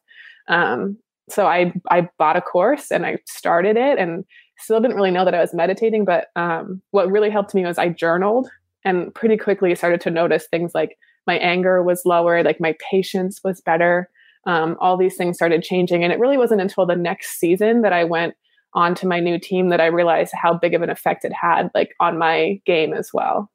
Um, 0.47 0.97
so 1.29 1.47
i 1.47 1.73
i 1.89 2.07
bought 2.17 2.35
a 2.35 2.41
course 2.41 2.91
and 2.91 3.05
i 3.05 3.17
started 3.25 3.77
it 3.77 3.97
and 3.97 4.25
still 4.57 4.79
didn't 4.79 4.95
really 4.95 5.11
know 5.11 5.25
that 5.25 5.35
i 5.35 5.39
was 5.39 5.53
meditating 5.53 6.05
but 6.05 6.27
um, 6.35 6.81
what 6.91 7.09
really 7.09 7.29
helped 7.29 7.55
me 7.55 7.65
was 7.65 7.77
i 7.77 7.89
journaled 7.89 8.49
and 8.83 9.13
pretty 9.13 9.37
quickly 9.37 9.73
started 9.75 10.01
to 10.01 10.11
notice 10.11 10.47
things 10.47 10.71
like 10.73 10.97
my 11.27 11.37
anger 11.37 11.81
was 11.83 12.05
lower 12.05 12.43
like 12.43 12.59
my 12.59 12.75
patience 12.91 13.39
was 13.43 13.61
better 13.61 14.09
um, 14.45 14.75
all 14.79 14.97
these 14.97 15.15
things 15.15 15.35
started 15.35 15.63
changing 15.63 16.03
and 16.03 16.11
it 16.11 16.19
really 16.19 16.37
wasn't 16.37 16.59
until 16.59 16.85
the 16.85 16.95
next 16.95 17.39
season 17.39 17.81
that 17.81 17.93
i 17.93 18.03
went 18.03 18.33
onto 18.73 19.07
my 19.07 19.19
new 19.19 19.37
team 19.37 19.69
that 19.69 19.81
I 19.81 19.87
realized 19.87 20.33
how 20.33 20.53
big 20.53 20.73
of 20.73 20.81
an 20.81 20.89
effect 20.89 21.25
it 21.25 21.33
had 21.33 21.69
like 21.75 21.93
on 21.99 22.17
my 22.17 22.61
game 22.65 22.93
as 22.93 23.11
well. 23.13 23.51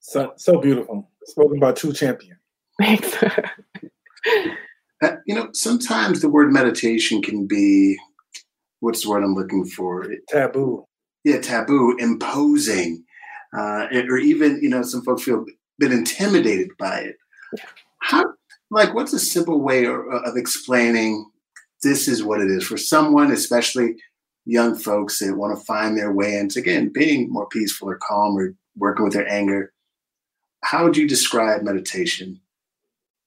So 0.00 0.32
so 0.36 0.60
beautiful. 0.60 1.10
Spoken 1.24 1.58
by 1.58 1.72
true 1.72 1.92
champion. 1.92 2.38
Thanks. 2.78 3.22
uh, 3.22 5.16
you 5.26 5.34
know, 5.34 5.48
sometimes 5.52 6.20
the 6.20 6.28
word 6.28 6.52
meditation 6.52 7.22
can 7.22 7.46
be 7.46 7.98
what's 8.80 9.02
the 9.02 9.10
word 9.10 9.24
I'm 9.24 9.34
looking 9.34 9.64
for? 9.64 10.06
Taboo. 10.28 10.84
Yeah, 11.24 11.40
taboo, 11.40 11.96
imposing, 11.98 13.04
uh, 13.56 13.88
or 13.92 14.18
even 14.18 14.60
you 14.62 14.68
know, 14.68 14.82
some 14.82 15.02
folks 15.02 15.24
feel 15.24 15.40
a 15.40 15.44
bit 15.78 15.92
intimidated 15.92 16.70
by 16.78 17.00
it. 17.00 17.16
How, 18.00 18.24
like, 18.70 18.94
what's 18.94 19.12
a 19.12 19.18
simple 19.18 19.60
way 19.60 19.86
of 19.86 20.36
explaining 20.36 21.30
this 21.82 22.08
is 22.08 22.22
what 22.22 22.40
it 22.40 22.50
is 22.50 22.64
for 22.64 22.76
someone, 22.76 23.30
especially 23.30 23.96
young 24.44 24.74
folks 24.74 25.18
that 25.18 25.36
want 25.36 25.56
to 25.56 25.64
find 25.64 25.96
their 25.96 26.12
way 26.12 26.36
into 26.36 26.58
again 26.58 26.90
being 26.92 27.30
more 27.30 27.46
peaceful 27.48 27.88
or 27.88 27.98
calm 27.98 28.36
or 28.36 28.54
working 28.76 29.04
with 29.04 29.12
their 29.12 29.30
anger. 29.30 29.72
How 30.64 30.84
would 30.84 30.96
you 30.96 31.06
describe 31.06 31.62
meditation? 31.62 32.40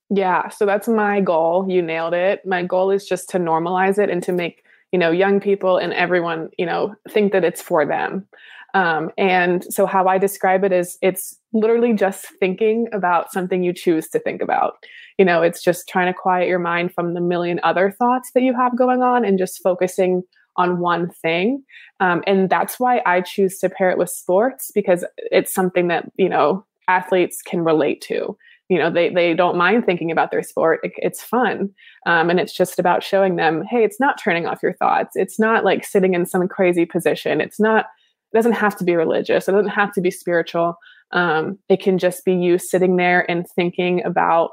Yeah, 0.09 0.49
so 0.49 0.65
that's 0.65 0.87
my 0.87 1.21
goal. 1.21 1.65
You 1.69 1.81
nailed 1.81 2.13
it. 2.13 2.45
My 2.45 2.63
goal 2.63 2.91
is 2.91 3.05
just 3.05 3.29
to 3.29 3.39
normalize 3.39 3.97
it 3.97 4.09
and 4.09 4.21
to 4.23 4.33
make 4.33 4.63
you 4.91 4.99
know 4.99 5.11
young 5.11 5.39
people 5.39 5.77
and 5.77 5.93
everyone 5.93 6.49
you 6.57 6.65
know 6.65 6.95
think 7.09 7.31
that 7.31 7.45
it's 7.45 7.61
for 7.61 7.85
them. 7.85 8.27
Um, 8.73 9.11
and 9.17 9.63
so 9.65 9.85
how 9.85 10.07
I 10.07 10.17
describe 10.17 10.63
it 10.63 10.71
is 10.71 10.97
it's 11.01 11.37
literally 11.53 11.93
just 11.93 12.27
thinking 12.39 12.87
about 12.93 13.31
something 13.31 13.63
you 13.63 13.73
choose 13.73 14.07
to 14.09 14.19
think 14.19 14.41
about. 14.41 14.75
You 15.17 15.25
know 15.25 15.41
it's 15.41 15.63
just 15.63 15.87
trying 15.87 16.11
to 16.11 16.17
quiet 16.17 16.47
your 16.47 16.59
mind 16.59 16.93
from 16.93 17.13
the 17.13 17.21
million 17.21 17.59
other 17.63 17.91
thoughts 17.91 18.31
that 18.33 18.43
you 18.43 18.55
have 18.55 18.77
going 18.77 19.01
on 19.01 19.25
and 19.25 19.37
just 19.37 19.61
focusing 19.61 20.23
on 20.57 20.79
one 20.79 21.09
thing. 21.09 21.63
Um, 21.99 22.23
and 22.27 22.49
that's 22.49 22.79
why 22.79 23.01
i 23.05 23.21
choose 23.21 23.57
to 23.59 23.69
pair 23.69 23.89
it 23.89 23.97
with 23.97 24.09
sports 24.09 24.69
because 24.73 25.05
it's 25.17 25.53
something 25.53 25.87
that 25.87 26.11
you 26.17 26.29
know 26.29 26.65
athletes 26.87 27.41
can 27.41 27.61
relate 27.61 28.01
to. 28.01 28.37
You 28.69 28.79
know 28.79 28.89
they, 28.89 29.09
they 29.09 29.33
don't 29.33 29.57
mind 29.57 29.85
thinking 29.85 30.11
about 30.11 30.31
their 30.31 30.43
sport. 30.43 30.79
It, 30.83 30.93
it's 30.97 31.21
fun. 31.21 31.69
Um, 32.05 32.29
and 32.29 32.39
it's 32.39 32.53
just 32.53 32.79
about 32.79 33.03
showing 33.03 33.35
them 33.35 33.63
hey 33.69 33.83
it's 33.83 33.99
not 33.99 34.19
turning 34.21 34.45
off 34.45 34.63
your 34.63 34.73
thoughts. 34.73 35.15
It's 35.15 35.39
not 35.39 35.65
like 35.65 35.85
sitting 35.85 36.13
in 36.13 36.25
some 36.25 36.47
crazy 36.47 36.85
position. 36.85 37.41
It's 37.41 37.59
not 37.59 37.87
it 38.33 38.37
doesn't 38.37 38.53
have 38.53 38.75
to 38.75 38.83
be 38.83 38.95
religious 38.95 39.47
it 39.47 39.51
doesn't 39.51 39.69
have 39.69 39.91
to 39.91 40.01
be 40.01 40.11
spiritual 40.11 40.77
um, 41.13 41.59
it 41.67 41.81
can 41.81 41.97
just 41.97 42.23
be 42.25 42.33
you 42.33 42.57
sitting 42.57 42.95
there 42.95 43.29
and 43.29 43.47
thinking 43.55 44.03
about 44.03 44.51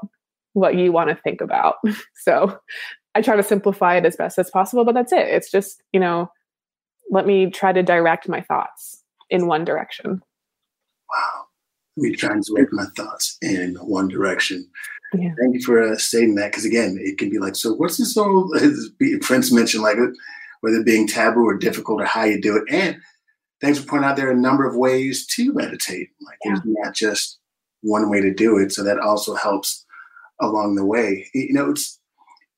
what 0.53 0.75
you 0.75 0.91
want 0.91 1.09
to 1.09 1.15
think 1.15 1.41
about. 1.41 1.75
so 2.15 2.59
I 3.15 3.21
try 3.21 3.35
to 3.35 3.43
simplify 3.43 3.95
it 3.95 4.05
as 4.05 4.15
best 4.15 4.37
as 4.37 4.49
possible, 4.49 4.83
but 4.83 4.93
that's 4.93 5.11
it. 5.11 5.27
It's 5.27 5.51
just, 5.51 5.81
you 5.93 5.99
know, 5.99 6.31
let 7.09 7.25
me 7.25 7.49
try 7.49 7.73
to 7.73 7.81
direct 7.81 8.29
my 8.29 8.41
thoughts 8.41 9.03
in 9.29 9.47
one 9.47 9.65
direction. 9.65 10.21
Wow. 11.09 11.45
Let 11.97 12.11
me 12.11 12.15
direct 12.15 12.71
my 12.71 12.85
thoughts 12.95 13.37
in 13.41 13.75
one 13.75 14.07
direction. 14.07 14.69
Yeah. 15.13 15.33
Thank 15.39 15.55
you 15.55 15.61
for 15.61 15.81
uh, 15.81 15.97
stating 15.97 16.35
that. 16.35 16.51
Because 16.51 16.65
again, 16.65 16.97
it 17.01 17.17
can 17.17 17.29
be 17.29 17.39
like, 17.39 17.55
so 17.55 17.73
what's 17.73 17.97
this 17.97 18.13
whole, 18.13 18.53
Prince 19.21 19.51
mentioned, 19.51 19.83
like 19.83 19.97
whether 20.61 20.83
being 20.83 21.07
taboo 21.07 21.45
or 21.45 21.57
difficult 21.57 22.01
or 22.01 22.05
how 22.05 22.25
you 22.25 22.39
do 22.39 22.57
it. 22.57 22.63
And 22.69 23.01
thanks 23.61 23.79
for 23.79 23.85
pointing 23.85 24.09
out 24.09 24.15
there 24.15 24.29
are 24.29 24.33
a 24.33 24.37
number 24.37 24.67
of 24.67 24.75
ways 24.75 25.25
to 25.35 25.53
meditate. 25.53 26.09
Like 26.21 26.37
yeah. 26.43 26.51
there's 26.51 26.61
not 26.65 26.93
just 26.93 27.39
one 27.81 28.09
way 28.09 28.21
to 28.21 28.33
do 28.33 28.57
it. 28.57 28.71
So 28.71 28.83
that 28.83 28.99
also 28.99 29.35
helps 29.35 29.85
along 30.41 30.75
the 30.75 30.85
way. 30.85 31.27
You 31.33 31.53
know, 31.53 31.71
it's 31.71 31.99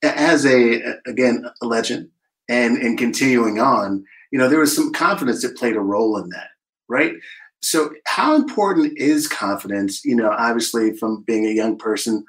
as 0.02 0.44
a 0.46 0.80
again 1.06 1.44
a 1.62 1.66
legend 1.66 2.08
and 2.48 2.76
and 2.78 2.98
continuing 2.98 3.58
on. 3.58 4.04
You 4.30 4.38
know, 4.38 4.48
there 4.48 4.60
was 4.60 4.74
some 4.74 4.92
confidence 4.92 5.42
that 5.42 5.56
played 5.56 5.76
a 5.76 5.80
role 5.80 6.16
in 6.16 6.30
that, 6.30 6.48
right? 6.88 7.12
So, 7.60 7.92
how 8.06 8.34
important 8.34 8.98
is 8.98 9.28
confidence? 9.28 10.04
You 10.04 10.16
know, 10.16 10.30
obviously, 10.30 10.96
from 10.96 11.22
being 11.26 11.46
a 11.46 11.50
young 11.50 11.78
person 11.78 12.24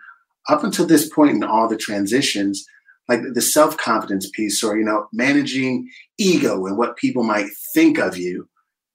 up 0.49 0.63
until 0.63 0.85
this 0.85 1.09
point 1.09 1.31
in 1.31 1.43
all 1.43 1.67
the 1.67 1.77
transitions, 1.77 2.65
like 3.09 3.21
the 3.33 3.41
self 3.41 3.77
confidence 3.77 4.29
piece, 4.29 4.63
or 4.63 4.77
you 4.77 4.83
know, 4.83 5.07
managing 5.11 5.89
ego 6.19 6.65
and 6.65 6.77
what 6.77 6.97
people 6.97 7.23
might 7.23 7.47
think 7.73 7.97
of 7.97 8.17
you. 8.17 8.47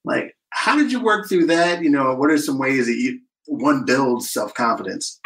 Like, 0.08 0.34
how 0.50 0.76
did 0.76 0.90
you 0.90 1.00
work 1.00 1.28
through 1.28 1.46
that? 1.46 1.82
You 1.82 1.90
know, 1.90 2.14
what 2.14 2.30
are 2.30 2.38
some 2.38 2.58
ways 2.58 2.86
that 2.86 2.96
you 2.96 3.20
one 3.46 3.84
builds 3.84 4.30
self 4.30 4.54
confidence? 4.54 5.20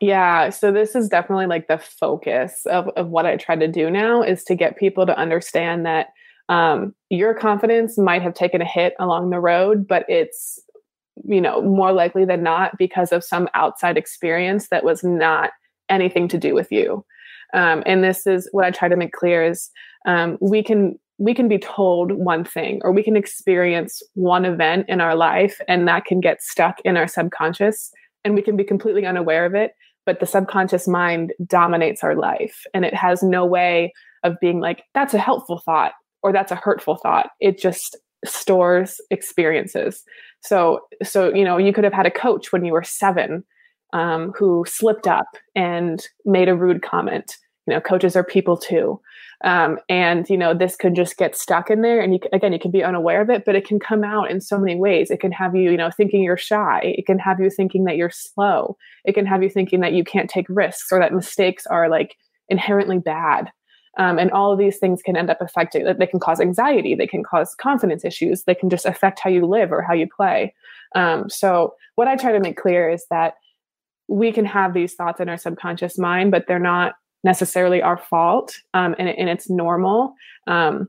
Yeah, 0.00 0.48
so 0.48 0.72
this 0.72 0.94
is 0.94 1.08
definitely 1.08 1.46
like 1.46 1.68
the 1.68 1.78
focus 1.78 2.64
of, 2.66 2.88
of 2.96 3.08
what 3.08 3.26
I 3.26 3.36
try 3.36 3.54
to 3.56 3.68
do 3.68 3.90
now 3.90 4.22
is 4.22 4.44
to 4.44 4.54
get 4.54 4.78
people 4.78 5.04
to 5.04 5.18
understand 5.18 5.84
that 5.84 6.08
um, 6.48 6.94
your 7.10 7.34
confidence 7.34 7.98
might 7.98 8.22
have 8.22 8.34
taken 8.34 8.62
a 8.62 8.64
hit 8.64 8.94
along 8.98 9.30
the 9.30 9.38
road, 9.38 9.86
but 9.86 10.04
it's 10.08 10.58
you 11.24 11.40
know 11.40 11.60
more 11.60 11.92
likely 11.92 12.24
than 12.24 12.42
not 12.42 12.78
because 12.78 13.12
of 13.12 13.22
some 13.22 13.48
outside 13.54 13.98
experience 13.98 14.68
that 14.70 14.84
was 14.84 15.04
not 15.04 15.50
anything 15.88 16.28
to 16.28 16.38
do 16.38 16.54
with 16.54 16.72
you. 16.72 17.04
Um, 17.52 17.82
and 17.84 18.02
this 18.02 18.26
is 18.26 18.48
what 18.52 18.64
I 18.64 18.70
try 18.70 18.88
to 18.88 18.96
make 18.96 19.12
clear 19.12 19.44
is 19.44 19.70
um, 20.06 20.38
we 20.40 20.62
can 20.62 20.98
we 21.20 21.34
can 21.34 21.48
be 21.48 21.58
told 21.58 22.12
one 22.12 22.44
thing 22.44 22.80
or 22.82 22.92
we 22.92 23.02
can 23.02 23.16
experience 23.16 24.02
one 24.14 24.44
event 24.44 24.86
in 24.88 25.00
our 25.00 25.14
life 25.14 25.60
and 25.68 25.86
that 25.86 26.06
can 26.06 26.20
get 26.20 26.42
stuck 26.42 26.80
in 26.84 26.96
our 26.96 27.06
subconscious 27.06 27.92
and 28.24 28.34
we 28.34 28.42
can 28.42 28.56
be 28.56 28.64
completely 28.64 29.04
unaware 29.04 29.44
of 29.44 29.54
it 29.54 29.72
but 30.06 30.18
the 30.18 30.26
subconscious 30.26 30.88
mind 30.88 31.32
dominates 31.46 32.02
our 32.02 32.16
life 32.16 32.64
and 32.74 32.84
it 32.84 32.94
has 32.94 33.22
no 33.22 33.44
way 33.44 33.92
of 34.24 34.40
being 34.40 34.60
like 34.60 34.82
that's 34.94 35.14
a 35.14 35.18
helpful 35.18 35.58
thought 35.58 35.92
or 36.22 36.32
that's 36.32 36.52
a 36.52 36.56
hurtful 36.56 36.96
thought. 36.96 37.30
It 37.40 37.58
just 37.58 37.96
stores 38.24 39.00
experiences. 39.10 40.02
So 40.42 40.80
so 41.02 41.34
you 41.34 41.44
know 41.44 41.56
you 41.56 41.72
could 41.72 41.84
have 41.84 41.92
had 41.92 42.06
a 42.06 42.10
coach 42.10 42.52
when 42.52 42.64
you 42.64 42.72
were 42.72 42.82
seven 42.82 43.44
um, 43.92 44.32
who 44.36 44.64
slipped 44.68 45.06
up 45.06 45.26
and 45.54 46.04
made 46.24 46.48
a 46.48 46.56
rude 46.56 46.82
comment. 46.82 47.36
You 47.66 47.74
know 47.74 47.80
coaches 47.80 48.16
are 48.16 48.24
people 48.24 48.56
too 48.56 49.00
um, 49.42 49.78
and 49.88 50.28
you 50.28 50.36
know 50.36 50.52
this 50.52 50.76
could 50.76 50.94
just 50.94 51.16
get 51.16 51.34
stuck 51.34 51.70
in 51.70 51.80
there 51.80 52.00
and 52.00 52.12
you 52.12 52.20
again 52.32 52.52
you 52.52 52.58
can 52.58 52.70
be 52.70 52.84
unaware 52.84 53.22
of 53.22 53.30
it 53.30 53.44
but 53.46 53.56
it 53.56 53.66
can 53.66 53.80
come 53.80 54.04
out 54.04 54.30
in 54.30 54.40
so 54.40 54.58
many 54.58 54.76
ways. 54.76 55.10
It 55.10 55.20
can 55.20 55.32
have 55.32 55.54
you 55.54 55.70
you 55.70 55.76
know 55.76 55.90
thinking 55.90 56.22
you're 56.22 56.36
shy. 56.36 56.80
It 56.82 57.06
can 57.06 57.18
have 57.18 57.40
you 57.40 57.50
thinking 57.50 57.84
that 57.84 57.96
you're 57.96 58.10
slow. 58.10 58.76
It 59.04 59.14
can 59.14 59.26
have 59.26 59.42
you 59.42 59.48
thinking 59.48 59.80
that 59.80 59.92
you 59.92 60.04
can't 60.04 60.28
take 60.28 60.46
risks 60.48 60.92
or 60.92 61.00
that 61.00 61.14
mistakes 61.14 61.66
are 61.66 61.88
like 61.88 62.16
inherently 62.48 62.98
bad. 62.98 63.50
Um, 63.98 64.18
and 64.18 64.30
all 64.30 64.52
of 64.52 64.58
these 64.58 64.78
things 64.78 65.02
can 65.02 65.16
end 65.16 65.30
up 65.30 65.40
affecting 65.40 65.84
that 65.84 65.98
they 65.98 66.06
can 66.06 66.20
cause 66.20 66.40
anxiety 66.40 66.94
they 66.94 67.08
can 67.08 67.24
cause 67.24 67.56
confidence 67.56 68.04
issues 68.04 68.44
they 68.44 68.54
can 68.54 68.70
just 68.70 68.86
affect 68.86 69.18
how 69.18 69.30
you 69.30 69.46
live 69.46 69.72
or 69.72 69.82
how 69.82 69.94
you 69.94 70.06
play. 70.14 70.54
Um, 70.94 71.28
so 71.30 71.74
what 71.96 72.08
i 72.08 72.16
try 72.16 72.32
to 72.32 72.40
make 72.40 72.56
clear 72.56 72.88
is 72.90 73.04
that 73.10 73.34
we 74.08 74.32
can 74.32 74.44
have 74.44 74.74
these 74.74 74.94
thoughts 74.94 75.20
in 75.20 75.28
our 75.28 75.36
subconscious 75.36 75.98
mind 75.98 76.30
but 76.30 76.46
they're 76.46 76.58
not 76.58 76.94
necessarily 77.24 77.82
our 77.82 77.98
fault 77.98 78.56
um, 78.74 78.94
and, 78.98 79.08
and, 79.08 79.28
it's 79.28 79.50
normal. 79.50 80.14
Um, 80.46 80.88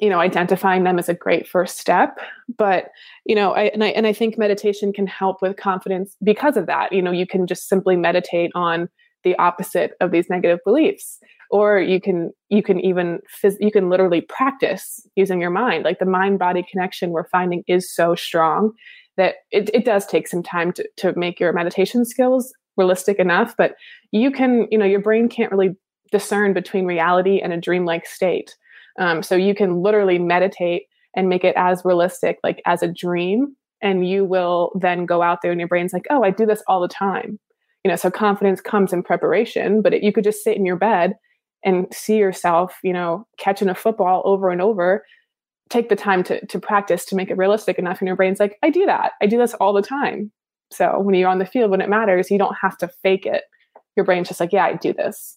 you 0.00 0.08
know 0.08 0.20
identifying 0.20 0.84
them 0.84 1.00
is 1.00 1.08
a 1.08 1.14
great 1.14 1.48
first 1.48 1.76
step 1.76 2.20
but 2.56 2.90
you 3.26 3.34
know 3.34 3.50
I 3.52 3.62
and, 3.64 3.82
I 3.82 3.88
and 3.88 4.06
I 4.06 4.12
think 4.12 4.38
meditation 4.38 4.92
can 4.92 5.08
help 5.08 5.42
with 5.42 5.56
confidence 5.56 6.16
because 6.22 6.56
of 6.56 6.66
that. 6.66 6.92
You 6.92 7.02
know 7.02 7.10
you 7.10 7.26
can 7.26 7.46
just 7.46 7.68
simply 7.68 7.96
meditate 7.96 8.52
on 8.54 8.88
the 9.24 9.36
opposite 9.36 9.92
of 10.00 10.12
these 10.12 10.30
negative 10.30 10.60
beliefs 10.64 11.18
or 11.50 11.80
you 11.80 12.00
can 12.00 12.30
you 12.48 12.62
can 12.62 12.80
even 12.80 13.18
phys- 13.42 13.56
you 13.60 13.70
can 13.70 13.90
literally 13.90 14.20
practice 14.20 15.06
using 15.16 15.40
your 15.40 15.50
mind. 15.50 15.84
Like 15.84 15.98
the 15.98 16.06
mind 16.06 16.38
body 16.38 16.64
connection 16.70 17.10
we're 17.10 17.28
finding 17.28 17.64
is 17.66 17.92
so 17.92 18.14
strong 18.14 18.72
that 19.16 19.36
it, 19.50 19.68
it 19.74 19.84
does 19.84 20.06
take 20.06 20.28
some 20.28 20.42
time 20.42 20.72
to, 20.72 20.88
to 20.98 21.12
make 21.18 21.40
your 21.40 21.52
meditation 21.52 22.04
skills 22.04 22.54
realistic 22.80 23.18
enough 23.18 23.54
but 23.56 23.74
you 24.12 24.30
can 24.30 24.66
you 24.70 24.78
know 24.78 24.84
your 24.84 25.00
brain 25.00 25.28
can't 25.28 25.52
really 25.52 25.76
discern 26.10 26.52
between 26.52 26.86
reality 26.86 27.40
and 27.40 27.52
a 27.52 27.60
dreamlike 27.60 28.06
state. 28.06 28.56
Um, 28.98 29.22
so 29.22 29.34
you 29.36 29.54
can 29.54 29.82
literally 29.82 30.18
meditate 30.18 30.84
and 31.16 31.28
make 31.28 31.44
it 31.44 31.54
as 31.56 31.82
realistic 31.84 32.38
like 32.44 32.60
as 32.66 32.82
a 32.82 32.92
dream 32.92 33.56
and 33.82 34.06
you 34.06 34.24
will 34.24 34.72
then 34.78 35.06
go 35.06 35.22
out 35.22 35.38
there 35.42 35.50
and 35.50 35.60
your 35.60 35.68
brain's 35.68 35.92
like 35.92 36.06
oh 36.10 36.22
i 36.22 36.30
do 36.30 36.46
this 36.46 36.62
all 36.66 36.80
the 36.80 36.88
time. 36.88 37.38
You 37.84 37.90
know 37.90 37.96
so 37.96 38.10
confidence 38.10 38.60
comes 38.60 38.92
in 38.92 39.02
preparation 39.02 39.82
but 39.82 39.94
it, 39.94 40.02
you 40.02 40.12
could 40.12 40.24
just 40.24 40.44
sit 40.44 40.56
in 40.56 40.66
your 40.66 40.76
bed 40.76 41.14
and 41.64 41.86
see 41.92 42.16
yourself 42.16 42.78
you 42.82 42.92
know 42.92 43.26
catching 43.38 43.68
a 43.68 43.74
football 43.74 44.22
over 44.24 44.50
and 44.50 44.60
over. 44.60 45.04
Take 45.68 45.88
the 45.88 45.96
time 45.96 46.22
to 46.24 46.44
to 46.46 46.60
practice 46.60 47.04
to 47.06 47.16
make 47.16 47.30
it 47.30 47.36
realistic 47.36 47.78
enough 47.78 48.00
and 48.00 48.06
your 48.06 48.16
brain's 48.16 48.40
like 48.40 48.58
i 48.62 48.70
do 48.70 48.86
that. 48.86 49.12
I 49.22 49.26
do 49.26 49.38
this 49.38 49.54
all 49.54 49.72
the 49.72 49.82
time 49.82 50.30
so 50.72 51.00
when 51.00 51.14
you're 51.14 51.28
on 51.28 51.38
the 51.38 51.46
field, 51.46 51.70
when 51.70 51.80
it 51.80 51.88
matters, 51.88 52.30
you 52.30 52.38
don't 52.38 52.56
have 52.60 52.76
to 52.78 52.88
fake 53.02 53.26
it. 53.26 53.44
Your 53.96 54.04
brain's 54.04 54.28
just 54.28 54.40
like, 54.40 54.52
yeah, 54.52 54.66
I 54.66 54.74
do 54.74 54.92
this. 54.92 55.36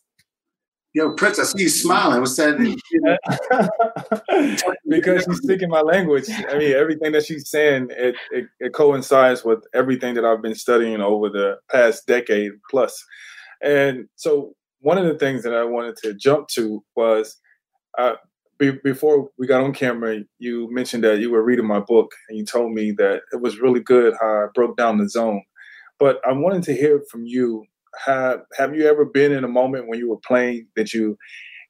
Yo, 0.94 1.12
Prince, 1.14 1.40
I 1.40 1.44
see 1.44 1.64
you 1.64 1.70
smiling. 1.70 2.20
What's 2.20 2.36
that? 2.36 2.56
because 4.88 5.24
she's 5.24 5.38
speaking 5.38 5.70
my 5.70 5.82
language. 5.82 6.26
I 6.30 6.60
mean, 6.60 6.74
everything 6.74 7.14
that 7.14 7.26
she's 7.26 7.50
saying, 7.50 7.88
it, 7.90 8.16
it, 8.30 8.46
it, 8.60 8.74
coincides 8.74 9.44
with 9.44 9.66
everything 9.74 10.14
that 10.14 10.24
I've 10.24 10.44
been 10.44 10.54
studying 10.54 11.02
over 11.02 11.30
the 11.30 11.58
past 11.72 12.06
decade 12.06 12.52
plus. 12.70 13.04
And 13.64 14.08
so 14.18 14.54
one 14.82 15.00
of 15.00 15.06
the 15.06 15.18
things 15.18 15.42
that 15.44 15.56
I 15.56 15.64
wanted 15.64 15.96
to 16.04 16.14
jump 16.14 16.48
to 16.50 16.84
was 16.96 17.38
uh, 17.98 18.14
be, 18.72 18.80
before 18.84 19.30
we 19.38 19.48
got 19.48 19.64
on 19.64 19.74
camera, 19.74 20.20
you 20.40 20.68
mentioned 20.72 21.04
that 21.04 21.20
you 21.20 21.32
were 21.32 21.44
reading 21.44 21.68
my 21.68 21.80
book 21.80 22.12
and 22.30 22.38
you 22.38 22.46
told 22.46 22.74
me 22.74 22.92
that 22.98 23.22
it 23.32 23.42
was 23.42 23.60
really 23.60 23.80
good 23.80 24.14
how 24.20 24.28
I 24.28 24.46
broke 24.54 24.78
down 24.78 24.98
the 24.98 25.10
zone. 25.10 25.44
But 26.00 26.20
I 26.28 26.34
wanted 26.34 26.64
to 26.64 26.76
hear 26.76 27.02
from 27.10 27.26
you. 27.26 27.66
Have 28.06 28.42
Have 28.58 28.76
you 28.76 28.88
ever 28.88 29.06
been 29.06 29.32
in 29.32 29.44
a 29.44 29.48
moment 29.48 29.88
when 29.88 30.00
you 30.00 30.10
were 30.10 30.20
playing 30.26 30.68
that 30.76 30.94
you 30.94 31.18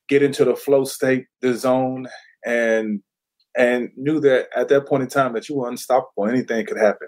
get 0.08 0.23
into 0.23 0.45
the 0.45 0.56
flow 0.56 0.86
state, 0.86 1.25
the 1.41 1.53
zone, 1.53 2.08
and 2.45 3.01
and 3.56 3.89
knew 3.95 4.19
that 4.19 4.47
at 4.56 4.69
that 4.69 4.88
point 4.88 5.03
in 5.03 5.10
time 5.10 5.34
that 5.34 5.47
you 5.47 5.56
were 5.56 5.69
unstoppable 5.69 6.27
anything 6.27 6.65
could 6.65 6.77
happen 6.77 7.08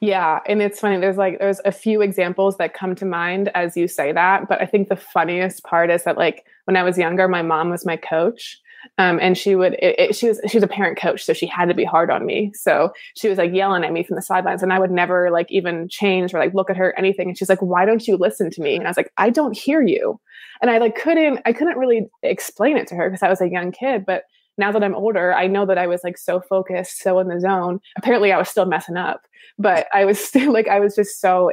yeah 0.00 0.40
and 0.46 0.60
it's 0.60 0.80
funny 0.80 0.98
there's 0.98 1.16
like 1.16 1.38
there's 1.38 1.60
a 1.64 1.72
few 1.72 2.02
examples 2.02 2.56
that 2.58 2.74
come 2.74 2.94
to 2.94 3.06
mind 3.06 3.50
as 3.54 3.76
you 3.76 3.88
say 3.88 4.12
that 4.12 4.46
but 4.48 4.60
i 4.60 4.66
think 4.66 4.88
the 4.88 4.96
funniest 4.96 5.62
part 5.64 5.90
is 5.90 6.04
that 6.04 6.18
like 6.18 6.44
when 6.64 6.76
i 6.76 6.82
was 6.82 6.98
younger 6.98 7.28
my 7.28 7.42
mom 7.42 7.70
was 7.70 7.86
my 7.86 7.96
coach 7.96 8.58
um, 8.98 9.18
and 9.20 9.36
she 9.36 9.54
would, 9.54 9.74
it, 9.74 9.98
it, 9.98 10.16
she 10.16 10.28
was, 10.28 10.40
she 10.48 10.56
was 10.56 10.64
a 10.64 10.68
parent 10.68 10.98
coach, 10.98 11.24
so 11.24 11.32
she 11.32 11.46
had 11.46 11.66
to 11.66 11.74
be 11.74 11.84
hard 11.84 12.10
on 12.10 12.26
me. 12.26 12.52
So 12.54 12.92
she 13.16 13.28
was 13.28 13.38
like 13.38 13.52
yelling 13.52 13.84
at 13.84 13.92
me 13.92 14.02
from 14.02 14.16
the 14.16 14.22
sidelines, 14.22 14.62
and 14.62 14.72
I 14.72 14.78
would 14.78 14.90
never 14.90 15.30
like 15.30 15.46
even 15.50 15.88
change 15.88 16.32
or 16.34 16.38
like 16.38 16.54
look 16.54 16.70
at 16.70 16.76
her 16.76 16.94
anything. 16.98 17.28
And 17.28 17.38
she's 17.38 17.48
like, 17.48 17.62
"Why 17.62 17.84
don't 17.84 18.06
you 18.06 18.16
listen 18.16 18.50
to 18.50 18.62
me?" 18.62 18.76
And 18.76 18.86
I 18.86 18.90
was 18.90 18.96
like, 18.96 19.12
"I 19.16 19.30
don't 19.30 19.56
hear 19.56 19.82
you," 19.82 20.20
and 20.60 20.70
I 20.70 20.78
like 20.78 20.96
couldn't, 20.96 21.40
I 21.44 21.52
couldn't 21.52 21.78
really 21.78 22.08
explain 22.22 22.76
it 22.76 22.86
to 22.88 22.94
her 22.94 23.08
because 23.08 23.22
I 23.22 23.28
was 23.28 23.40
a 23.40 23.48
young 23.48 23.72
kid, 23.72 24.04
but 24.06 24.24
now 24.58 24.70
that 24.70 24.84
I'm 24.84 24.94
older, 24.94 25.32
I 25.34 25.46
know 25.46 25.66
that 25.66 25.78
I 25.78 25.86
was 25.86 26.02
like 26.04 26.18
so 26.18 26.40
focused, 26.40 27.00
so 27.00 27.18
in 27.18 27.28
the 27.28 27.40
zone. 27.40 27.80
Apparently, 27.96 28.32
I 28.32 28.38
was 28.38 28.48
still 28.48 28.66
messing 28.66 28.96
up, 28.96 29.22
but 29.58 29.86
I 29.92 30.04
was 30.04 30.22
still 30.24 30.52
like, 30.52 30.68
I 30.68 30.78
was 30.78 30.94
just 30.94 31.20
so 31.20 31.50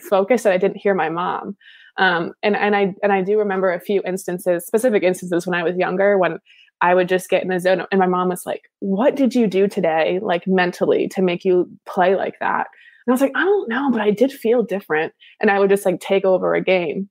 focused 0.00 0.44
that 0.44 0.52
I 0.52 0.58
didn't 0.58 0.78
hear 0.78 0.94
my 0.94 1.08
mom. 1.08 1.56
Um, 1.98 2.32
and 2.42 2.56
and 2.56 2.76
I 2.76 2.94
and 3.02 3.12
I 3.12 3.22
do 3.22 3.38
remember 3.38 3.72
a 3.72 3.80
few 3.80 4.02
instances, 4.04 4.66
specific 4.66 5.02
instances 5.02 5.46
when 5.46 5.54
I 5.54 5.62
was 5.62 5.76
younger, 5.76 6.18
when 6.18 6.38
I 6.80 6.94
would 6.94 7.08
just 7.08 7.30
get 7.30 7.42
in 7.42 7.48
the 7.48 7.58
zone. 7.58 7.86
And 7.90 7.98
my 7.98 8.06
mom 8.06 8.28
was 8.28 8.46
like, 8.46 8.62
What 8.80 9.16
did 9.16 9.34
you 9.34 9.46
do 9.46 9.68
today, 9.68 10.20
like 10.22 10.46
mentally, 10.46 11.08
to 11.08 11.22
make 11.22 11.44
you 11.44 11.70
play 11.86 12.16
like 12.16 12.38
that? 12.40 12.66
And 13.06 13.12
I 13.12 13.14
was 13.14 13.20
like, 13.20 13.32
I 13.34 13.44
don't 13.44 13.68
know, 13.68 13.90
but 13.90 14.00
I 14.00 14.10
did 14.10 14.32
feel 14.32 14.62
different. 14.62 15.12
And 15.40 15.50
I 15.50 15.58
would 15.58 15.70
just 15.70 15.86
like 15.86 16.00
take 16.00 16.24
over 16.24 16.54
a 16.54 16.62
game. 16.62 17.08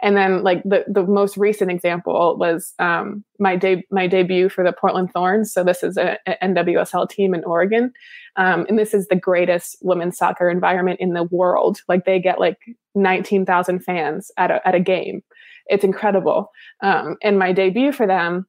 And 0.00 0.16
then 0.16 0.44
like 0.44 0.62
the, 0.62 0.84
the 0.86 1.02
most 1.02 1.36
recent 1.36 1.70
example 1.70 2.36
was 2.38 2.72
um, 2.78 3.24
my 3.40 3.56
de- 3.56 3.84
my 3.90 4.06
debut 4.06 4.48
for 4.48 4.62
the 4.62 4.72
Portland 4.72 5.12
Thorns. 5.12 5.52
So 5.52 5.64
this 5.64 5.82
is 5.82 5.96
a, 5.96 6.18
a 6.26 6.36
NWSL 6.42 7.10
team 7.10 7.34
in 7.34 7.42
Oregon, 7.42 7.92
um, 8.36 8.64
and 8.68 8.78
this 8.78 8.94
is 8.94 9.08
the 9.08 9.16
greatest 9.16 9.76
women's 9.82 10.16
soccer 10.16 10.48
environment 10.48 11.00
in 11.00 11.14
the 11.14 11.24
world. 11.24 11.80
Like 11.88 12.04
they 12.04 12.20
get 12.20 12.38
like 12.38 12.58
nineteen 12.94 13.44
thousand 13.44 13.80
fans 13.80 14.30
at 14.36 14.52
a 14.52 14.66
at 14.66 14.76
a 14.76 14.80
game. 14.80 15.22
It's 15.66 15.84
incredible. 15.84 16.52
Um, 16.80 17.16
and 17.20 17.36
my 17.36 17.52
debut 17.52 17.90
for 17.90 18.06
them, 18.06 18.46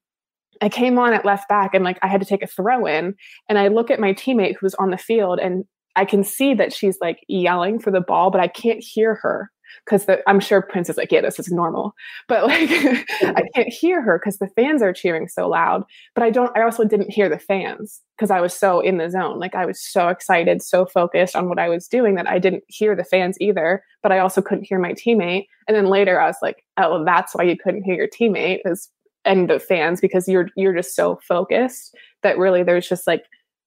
I 0.61 0.69
came 0.69 0.97
on 0.99 1.13
at 1.13 1.25
left 1.25 1.47
back 1.47 1.73
and 1.73 1.83
like 1.83 1.99
I 2.01 2.07
had 2.07 2.21
to 2.21 2.27
take 2.27 2.43
a 2.43 2.47
throw 2.47 2.85
in 2.85 3.15
and 3.47 3.57
I 3.57 3.67
look 3.69 3.89
at 3.89 3.99
my 3.99 4.13
teammate 4.13 4.55
who's 4.59 4.75
on 4.75 4.91
the 4.91 4.97
field 4.97 5.39
and 5.39 5.65
I 5.95 6.05
can 6.05 6.23
see 6.23 6.53
that 6.53 6.73
she's 6.73 6.97
like 7.01 7.19
yelling 7.27 7.79
for 7.79 7.91
the 7.91 8.01
ball, 8.01 8.31
but 8.31 8.41
I 8.41 8.47
can't 8.47 8.83
hear 8.83 9.15
her 9.15 9.49
because 9.85 10.05
I'm 10.27 10.39
sure 10.39 10.61
Prince 10.61 10.89
is 10.89 10.97
like, 10.97 11.11
yeah, 11.11 11.21
this 11.21 11.39
is 11.39 11.51
normal, 11.51 11.93
but 12.27 12.45
like 12.45 12.69
I 13.21 13.43
can't 13.53 13.69
hear 13.69 14.01
her 14.01 14.19
because 14.19 14.37
the 14.37 14.49
fans 14.55 14.81
are 14.81 14.93
cheering 14.93 15.27
so 15.27 15.47
loud. 15.47 15.83
But 16.15 16.23
I 16.23 16.29
don't. 16.29 16.55
I 16.57 16.61
also 16.61 16.83
didn't 16.85 17.11
hear 17.11 17.29
the 17.29 17.39
fans 17.39 18.01
because 18.17 18.31
I 18.31 18.41
was 18.41 18.53
so 18.53 18.79
in 18.79 18.97
the 18.97 19.09
zone. 19.09 19.39
Like 19.39 19.55
I 19.55 19.65
was 19.65 19.81
so 19.81 20.09
excited, 20.09 20.61
so 20.61 20.85
focused 20.85 21.35
on 21.35 21.49
what 21.49 21.59
I 21.59 21.69
was 21.69 21.87
doing 21.87 22.15
that 22.15 22.27
I 22.27 22.39
didn't 22.39 22.63
hear 22.67 22.95
the 22.95 23.03
fans 23.03 23.37
either. 23.39 23.83
But 24.01 24.11
I 24.11 24.19
also 24.19 24.41
couldn't 24.41 24.67
hear 24.67 24.79
my 24.79 24.93
teammate. 24.93 25.45
And 25.67 25.75
then 25.75 25.85
later 25.85 26.19
I 26.19 26.27
was 26.27 26.37
like, 26.41 26.63
oh, 26.77 27.03
that's 27.03 27.35
why 27.35 27.43
you 27.43 27.57
couldn't 27.57 27.83
hear 27.83 27.95
your 27.95 28.07
teammate 28.07 28.59
is 28.65 28.89
and 29.25 29.49
the 29.49 29.59
fans 29.59 30.01
because 30.01 30.27
you're 30.27 30.49
you're 30.55 30.75
just 30.75 30.95
so 30.95 31.19
focused 31.27 31.95
that 32.23 32.37
really 32.37 32.63
there's 32.63 32.87
just 32.87 33.07
like 33.07 33.25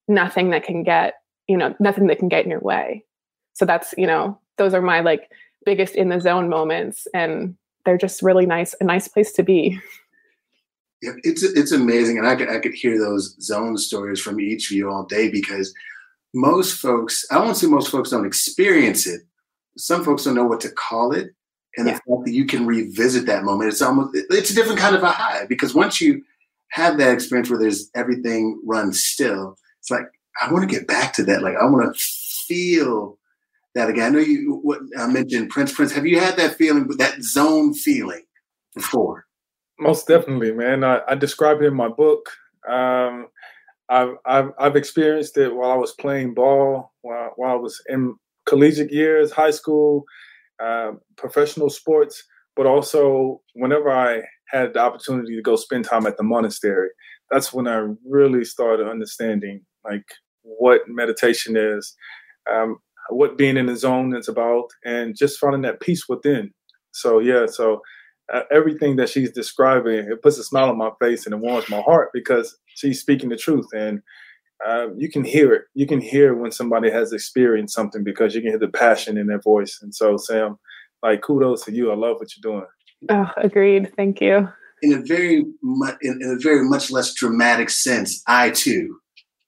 nothing 0.08 0.50
that 0.50 0.64
can 0.64 0.82
get 0.82 1.14
you 1.48 1.56
know 1.56 1.74
nothing 1.80 2.06
that 2.06 2.18
can 2.18 2.28
get 2.28 2.44
in 2.44 2.50
your 2.50 2.60
way. 2.60 3.04
So 3.54 3.64
that's 3.64 3.94
you 3.96 4.06
know 4.06 4.38
those 4.58 4.74
are 4.74 4.82
my 4.82 5.00
like 5.00 5.30
biggest 5.64 5.94
in 5.94 6.08
the 6.08 6.20
zone 6.20 6.48
moments 6.48 7.06
and 7.14 7.56
they're 7.84 7.98
just 7.98 8.22
really 8.22 8.46
nice 8.46 8.74
a 8.80 8.84
nice 8.84 9.08
place 9.08 9.32
to 9.32 9.42
be. 9.42 9.78
Yeah, 11.02 11.12
it's 11.24 11.42
it's 11.42 11.72
amazing 11.72 12.16
and 12.18 12.28
i 12.28 12.36
could 12.36 12.48
i 12.48 12.60
could 12.60 12.74
hear 12.74 12.96
those 12.96 13.36
zone 13.42 13.76
stories 13.76 14.20
from 14.20 14.38
each 14.38 14.70
of 14.70 14.76
you 14.76 14.88
all 14.88 15.04
day 15.04 15.30
because 15.30 15.74
most 16.32 16.78
folks 16.78 17.26
i 17.32 17.38
won't 17.38 17.56
say 17.56 17.66
most 17.66 17.90
folks 17.90 18.10
don't 18.10 18.26
experience 18.26 19.06
it. 19.06 19.22
Some 19.76 20.04
folks 20.04 20.24
don't 20.24 20.34
know 20.34 20.44
what 20.44 20.60
to 20.60 20.70
call 20.70 21.12
it 21.12 21.30
and 21.76 21.86
yeah. 21.86 21.94
the 21.94 21.98
fact 21.98 22.24
that 22.24 22.32
you 22.32 22.44
can 22.44 22.66
revisit 22.66 23.26
that 23.26 23.44
moment 23.44 23.70
it's 23.70 23.82
almost 23.82 24.10
it's 24.14 24.50
a 24.50 24.54
different 24.54 24.78
kind 24.78 24.96
of 24.96 25.02
a 25.02 25.10
high 25.10 25.46
because 25.46 25.74
once 25.74 26.00
you 26.00 26.22
have 26.70 26.98
that 26.98 27.12
experience 27.12 27.50
where 27.50 27.58
there's 27.58 27.90
everything 27.94 28.60
runs 28.64 29.04
still 29.04 29.56
it's 29.80 29.90
like 29.90 30.06
i 30.40 30.52
want 30.52 30.68
to 30.68 30.74
get 30.74 30.86
back 30.86 31.12
to 31.12 31.22
that 31.22 31.42
like 31.42 31.56
i 31.56 31.64
want 31.64 31.94
to 31.94 32.00
feel 32.46 33.18
that 33.74 33.88
again. 33.88 34.04
I 34.04 34.08
know 34.10 34.18
you 34.18 34.60
what 34.62 34.80
i 34.98 35.06
mentioned 35.06 35.50
prince 35.50 35.72
prince 35.72 35.92
have 35.92 36.06
you 36.06 36.20
had 36.20 36.36
that 36.36 36.56
feeling 36.56 36.88
that 36.98 37.22
zone 37.22 37.74
feeling 37.74 38.22
before? 38.74 39.26
Most 39.78 40.06
definitely 40.06 40.52
man. 40.52 40.84
I, 40.84 41.00
I 41.08 41.14
describe 41.14 41.60
it 41.60 41.66
in 41.66 41.74
my 41.74 41.88
book. 41.88 42.30
Um, 42.68 43.28
I've, 43.88 44.16
I've, 44.24 44.52
I've 44.58 44.76
experienced 44.76 45.36
it 45.36 45.54
while 45.54 45.70
I 45.70 45.76
was 45.76 45.92
playing 45.92 46.34
ball, 46.34 46.92
while, 47.02 47.32
while 47.36 47.52
I 47.52 47.56
was 47.56 47.80
in 47.88 48.14
collegiate 48.46 48.92
years, 48.92 49.32
high 49.32 49.50
school, 49.50 50.04
uh, 50.60 50.92
professional 51.16 51.70
sports, 51.70 52.22
but 52.56 52.66
also 52.66 53.40
whenever 53.54 53.90
I 53.90 54.22
had 54.48 54.74
the 54.74 54.80
opportunity 54.80 55.34
to 55.36 55.42
go 55.42 55.56
spend 55.56 55.84
time 55.84 56.06
at 56.06 56.16
the 56.16 56.22
monastery, 56.22 56.88
that's 57.30 57.52
when 57.52 57.66
I 57.66 57.86
really 58.08 58.44
started 58.44 58.88
understanding 58.88 59.64
like 59.84 60.04
what 60.42 60.82
meditation 60.88 61.56
is, 61.56 61.94
um, 62.50 62.76
what 63.08 63.38
being 63.38 63.56
in 63.56 63.66
the 63.66 63.76
zone 63.76 64.14
is 64.14 64.28
about, 64.28 64.68
and 64.84 65.16
just 65.16 65.38
finding 65.38 65.62
that 65.62 65.80
peace 65.80 66.08
within. 66.08 66.52
So 66.92 67.18
yeah, 67.18 67.46
so 67.46 67.80
uh, 68.32 68.42
everything 68.50 68.96
that 68.96 69.08
she's 69.08 69.32
describing, 69.32 69.98
it 70.10 70.22
puts 70.22 70.38
a 70.38 70.44
smile 70.44 70.68
on 70.68 70.78
my 70.78 70.90
face 71.00 71.26
and 71.26 71.34
it 71.34 71.40
warms 71.40 71.68
my 71.68 71.80
heart 71.80 72.10
because 72.12 72.56
she's 72.66 73.00
speaking 73.00 73.28
the 73.28 73.36
truth 73.36 73.66
and 73.74 74.00
uh, 74.66 74.88
you 74.96 75.10
can 75.10 75.24
hear 75.24 75.52
it. 75.52 75.62
You 75.74 75.86
can 75.86 76.00
hear 76.00 76.34
when 76.34 76.52
somebody 76.52 76.90
has 76.90 77.12
experienced 77.12 77.74
something 77.74 78.04
because 78.04 78.34
you 78.34 78.40
can 78.40 78.50
hear 78.50 78.58
the 78.58 78.68
passion 78.68 79.18
in 79.18 79.26
their 79.26 79.40
voice. 79.40 79.80
And 79.82 79.94
so, 79.94 80.16
Sam, 80.16 80.58
like 81.02 81.22
kudos 81.22 81.64
to 81.64 81.72
you. 81.72 81.90
I 81.90 81.96
love 81.96 82.16
what 82.18 82.30
you're 82.36 82.52
doing. 82.52 82.66
Oh, 83.10 83.30
agreed. 83.36 83.92
Thank 83.96 84.20
you. 84.20 84.48
In 84.82 84.92
a 84.94 85.02
very 85.02 85.44
much, 85.62 85.96
in, 86.02 86.18
in 86.20 86.30
a 86.30 86.42
very 86.42 86.64
much 86.64 86.90
less 86.90 87.14
dramatic 87.14 87.70
sense, 87.70 88.22
I 88.26 88.50
too 88.50 88.98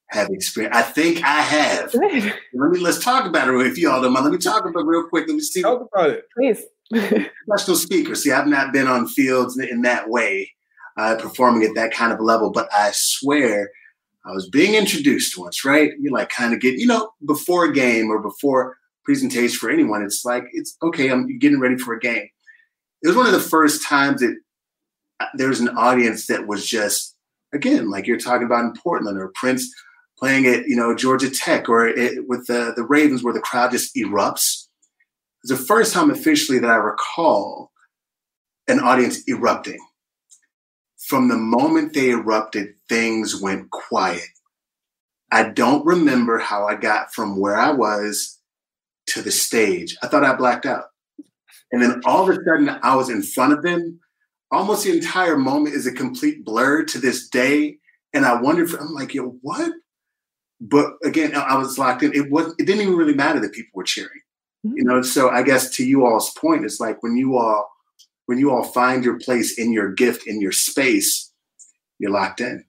have 0.09 0.29
experience. 0.31 0.77
I 0.77 0.83
think 0.83 1.23
I 1.25 1.41
have. 1.41 1.95
Let 1.95 2.13
me 2.13 2.79
let's 2.81 3.03
talk 3.03 3.27
about 3.27 3.49
it 3.49 3.67
if 3.67 3.79
y'all 3.79 4.01
don't 4.01 4.13
mind. 4.13 4.25
Let 4.25 4.33
me 4.33 4.39
talk 4.39 4.65
about 4.65 4.81
it 4.81 4.87
real 4.87 5.09
quick. 5.09 5.27
Let 5.27 5.35
me 5.35 5.41
see. 5.41 5.63
Talk 5.63 5.89
about 5.93 6.11
it, 6.11 6.25
please. 6.37 6.63
Professional 6.91 7.77
speaker. 7.77 8.15
See, 8.15 8.31
I've 8.31 8.47
not 8.47 8.73
been 8.73 8.87
on 8.87 9.09
fields 9.09 9.59
in 9.59 9.83
that 9.83 10.09
way, 10.09 10.53
uh, 10.97 11.17
performing 11.17 11.65
at 11.65 11.75
that 11.75 11.93
kind 11.93 12.13
of 12.13 12.21
level. 12.21 12.51
But 12.51 12.69
I 12.73 12.91
swear, 12.93 13.71
I 14.27 14.33
was 14.33 14.49
being 14.49 14.75
introduced 14.75 15.39
once. 15.39 15.65
Right? 15.65 15.93
You 16.01 16.13
like 16.13 16.31
kind 16.31 16.55
of 16.55 16.61
get, 16.61 16.79
you 16.79 16.87
know, 16.87 17.11
before 17.25 17.65
a 17.65 17.73
game 17.73 18.11
or 18.11 18.21
before 18.21 18.77
presentation 19.05 19.59
for 19.59 19.71
anyone. 19.71 20.03
It's 20.03 20.25
like 20.25 20.45
it's 20.53 20.77
okay. 20.83 21.11
I'm 21.11 21.39
getting 21.39 21.61
ready 21.61 21.77
for 21.77 21.95
a 21.95 22.01
game. 22.01 22.29
It 23.03 23.09
was 23.09 23.17
one 23.17 23.27
of 23.27 23.33
the 23.33 23.41
first 23.41 23.87
times 23.87 24.21
that 24.21 24.37
uh, 25.21 25.27
there 25.35 25.49
was 25.49 25.61
an 25.61 25.77
audience 25.77 26.27
that 26.27 26.47
was 26.47 26.67
just 26.67 27.15
again 27.53 27.91
like 27.91 28.07
you're 28.07 28.19
talking 28.19 28.47
about 28.47 28.65
in 28.65 28.75
Portland 28.75 29.19
or 29.19 29.31
Prince 29.35 29.73
playing 30.19 30.47
at 30.47 30.67
you 30.67 30.77
know 30.77 30.95
Georgia 30.95 31.31
Tech 31.31 31.69
or 31.69 31.87
it, 31.87 32.27
with 32.29 32.47
the 32.47 32.73
the 32.75 32.85
Ravens 32.85 33.23
where 33.23 33.35
the 33.35 33.41
crowd 33.41 33.71
just 33.71 33.95
erupts. 33.95 34.67
It's 35.43 35.51
the 35.51 35.57
first 35.57 35.93
time 35.93 36.11
officially 36.11 36.59
that 36.59 36.71
I 36.71 36.77
recall 36.77 37.71
an 38.67 38.81
audience 38.81 39.29
erupting. 39.29 39.79
From 41.07 41.29
the 41.29 41.37
moment 41.37 41.93
they 41.93 42.11
erupted, 42.11 42.75
things 42.89 43.41
went 43.41 43.71
quiet. 43.71 44.23
I 45.31 45.51
don't 45.51 45.85
remember 45.85 46.39
how 46.39 46.67
I 46.67 46.77
got 46.77 47.13
from 47.13 47.39
where 47.39 47.57
I 47.57 47.73
was 47.73 48.39
to 49.09 49.21
the 49.21 49.33
stage. 49.33 49.97
I 50.03 50.07
thought 50.07 50.25
I 50.25 50.35
blacked 50.35 50.67
out. 50.67 50.85
And 51.73 51.83
then 51.83 52.01
all 52.05 52.23
of 52.23 52.29
a 52.29 52.35
sudden, 52.45 52.69
I 52.69 52.95
was 52.95 53.11
in 53.11 53.23
front 53.23 53.53
of 53.53 53.63
them. 53.63 53.99
Almost 54.51 54.85
the 54.85 54.93
entire 54.93 55.37
moment 55.37 55.75
is 55.75 55.87
a 55.87 55.93
complete 55.93 56.45
blur 56.45 56.85
to 56.85 56.99
this 56.99 57.29
day. 57.29 57.79
And 58.13 58.25
I 58.25 58.41
wondered, 58.41 58.73
I'm 58.79 58.95
like, 58.95 59.13
yo, 59.13 59.37
what? 59.43 59.73
But 60.61 60.93
again, 61.03 61.35
I 61.35 61.59
was 61.59 61.79
locked 61.79 62.05
in. 62.05 62.15
It 62.15 62.31
was. 62.31 62.55
It 62.59 62.65
didn't 62.67 62.83
even 62.83 62.97
really 62.97 63.15
matter 63.15 63.41
that 63.41 63.53
people 63.53 63.73
were 63.75 63.83
cheering. 63.83 64.21
Mm-hmm. 64.65 64.77
You 64.77 64.85
know. 64.85 65.03
So 65.03 65.31
I 65.31 65.43
guess 65.43 65.69
to 65.77 65.85
you 65.85 66.07
all's 66.07 66.33
point, 66.35 66.65
it's 66.65 66.79
like 66.79 67.03
when 67.03 67.17
you 67.17 67.37
all, 67.37 67.74
when 68.27 68.39
you 68.39 68.51
all 68.51 68.65
find 68.65 69.05
your 69.05 69.19
place 69.19 69.59
in 69.59 69.73
your 69.73 69.93
gift 69.93 70.27
in 70.27 70.41
your 70.41 70.53
space, 70.53 71.33
you're 71.99 72.11
locked 72.11 72.41
in. 72.41 72.65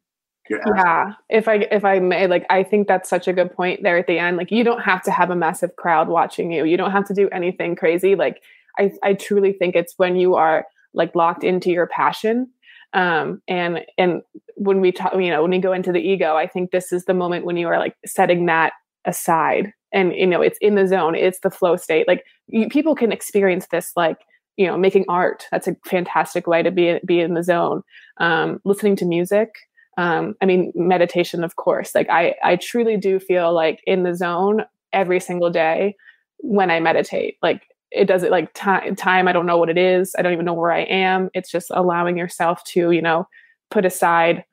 yeah. 0.50 1.14
If 1.30 1.48
I 1.48 1.56
if 1.72 1.84
I 1.84 2.00
may, 2.00 2.28
like 2.28 2.46
I 2.50 2.64
think 2.64 2.88
that's 2.88 3.10
such 3.10 3.28
a 3.28 3.34
good 3.34 3.52
point 3.54 3.82
there 3.84 3.98
at 3.98 4.08
the 4.08 4.20
end. 4.20 4.38
Like 4.38 4.52
you 4.52 4.64
don't 4.64 4.82
have 4.82 5.02
to 5.04 5.12
have 5.12 5.30
a 5.30 5.36
massive 5.36 5.76
crowd 5.76 6.08
watching 6.08 6.52
you. 6.52 6.66
You 6.66 6.78
don't 6.78 6.92
have 6.92 7.08
to 7.08 7.14
do 7.14 7.30
anything 7.30 7.76
crazy. 7.76 8.16
Like 8.16 8.42
I 8.78 8.92
I 9.04 9.14
truly 9.14 9.54
think 9.54 9.76
it's 9.76 9.94
when 9.98 10.16
you 10.16 10.36
are 10.36 10.66
like 10.94 11.16
locked 11.16 11.44
into 11.44 11.72
your 11.72 11.88
passion 11.88 12.50
um, 12.96 13.42
and 13.48 13.82
and 13.98 14.22
when 14.56 14.80
we 14.82 14.92
talk 14.92 15.14
you 15.14 15.30
know 15.30 15.42
when 15.42 15.52
we 15.52 15.60
go 15.60 15.74
into 15.74 15.92
the 15.92 16.00
ego 16.00 16.36
i 16.36 16.48
think 16.48 16.72
this 16.72 16.94
is 16.94 17.06
the 17.06 17.14
moment 17.14 17.46
when 17.46 17.58
you 17.58 17.68
are 17.68 17.78
like 17.78 17.96
setting 18.06 18.46
that 18.46 18.72
aside 19.04 19.74
and 19.92 20.16
you 20.16 20.26
know 20.26 20.42
it's 20.42 20.58
in 20.62 20.76
the 20.76 20.88
zone 20.88 21.14
it's 21.14 21.40
the 21.42 21.52
flow 21.52 21.76
state 21.76 22.08
like 22.08 22.24
you, 22.48 22.70
people 22.70 22.96
can 22.96 23.12
experience 23.12 23.68
this 23.70 23.92
like 23.98 24.20
you 24.58 24.68
know 24.68 24.78
making 24.78 25.06
art. 25.10 25.46
That's 25.52 25.68
a 25.68 25.76
fantastic 25.86 26.48
way 26.48 26.64
to 26.64 26.72
be 26.72 27.00
be 27.06 27.20
in 27.20 27.34
the 27.34 27.44
zone. 27.44 27.84
Um, 28.18 28.60
listening 28.64 28.96
to 28.98 29.06
music 29.06 29.50
um, 29.98 30.36
i 30.42 30.46
mean 30.46 30.72
meditation 30.76 31.44
of 31.44 31.56
course. 31.56 31.96
Like 31.96 32.10
i 32.10 32.36
i 32.44 32.56
truly 32.56 32.98
do 32.98 33.20
feel 33.20 33.54
like 33.54 33.82
in 33.86 34.04
the 34.04 34.16
zone 34.16 34.66
every 34.94 35.20
single 35.20 35.50
day 35.50 35.96
when 36.40 36.70
i 36.70 36.80
meditate. 36.80 37.38
Like 37.42 37.64
it 37.92 38.06
doesn't 38.06 38.32
like 38.32 38.54
time 38.54 38.96
time 38.96 39.28
i 39.28 39.32
don't 39.32 39.46
know 39.46 39.58
what 39.58 39.70
it 39.70 39.78
is. 39.78 40.16
I 40.18 40.22
don't 40.22 40.34
even 40.34 40.46
know 40.46 40.54
where 40.54 40.72
i 40.72 40.82
am. 40.82 41.30
It's 41.34 41.52
just 41.52 41.68
allowing 41.72 42.18
yourself 42.18 42.64
to 42.66 42.92
you 42.92 43.02
know 43.02 43.28
put 43.72 43.86
aside 43.86 44.44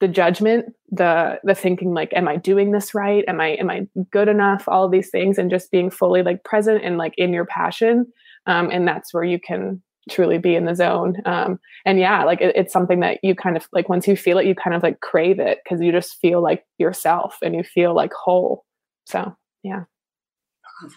the 0.00 0.08
judgment 0.08 0.66
the 0.90 1.38
the 1.44 1.54
thinking 1.54 1.94
like 1.94 2.12
am 2.12 2.28
i 2.28 2.36
doing 2.36 2.70
this 2.70 2.94
right? 2.94 3.24
Am 3.26 3.40
i 3.40 3.48
am 3.48 3.70
i 3.70 3.86
good 4.10 4.28
enough? 4.28 4.68
All 4.68 4.88
these 4.88 5.10
things 5.10 5.38
and 5.38 5.50
just 5.50 5.70
being 5.70 5.90
fully 5.90 6.22
like 6.22 6.44
present 6.44 6.84
and 6.84 6.98
like 6.98 7.14
in 7.16 7.32
your 7.32 7.46
passion 7.46 8.06
um, 8.46 8.70
and 8.70 8.86
that's 8.86 9.12
where 9.12 9.24
you 9.24 9.38
can 9.38 9.82
truly 10.10 10.36
be 10.36 10.54
in 10.54 10.66
the 10.66 10.74
zone 10.74 11.16
um, 11.24 11.58
and 11.86 11.98
yeah 11.98 12.24
like 12.24 12.40
it, 12.40 12.54
it's 12.54 12.72
something 12.72 13.00
that 13.00 13.18
you 13.22 13.34
kind 13.34 13.56
of 13.56 13.66
like 13.72 13.88
once 13.88 14.06
you 14.06 14.16
feel 14.16 14.36
it 14.38 14.46
you 14.46 14.54
kind 14.54 14.76
of 14.76 14.82
like 14.82 15.00
crave 15.00 15.38
it 15.38 15.58
because 15.64 15.80
you 15.80 15.90
just 15.90 16.20
feel 16.20 16.42
like 16.42 16.64
yourself 16.78 17.38
and 17.42 17.54
you 17.54 17.62
feel 17.62 17.94
like 17.94 18.12
whole 18.12 18.64
so 19.06 19.34
yeah 19.62 19.84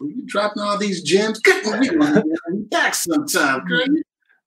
you 0.02 0.24
dropping 0.26 0.64
all 0.64 0.78
these 0.78 1.02
gems. 1.02 1.40
Get 1.40 1.64
back 2.70 2.96
sometime, 2.96 3.66
girl. 3.66 3.86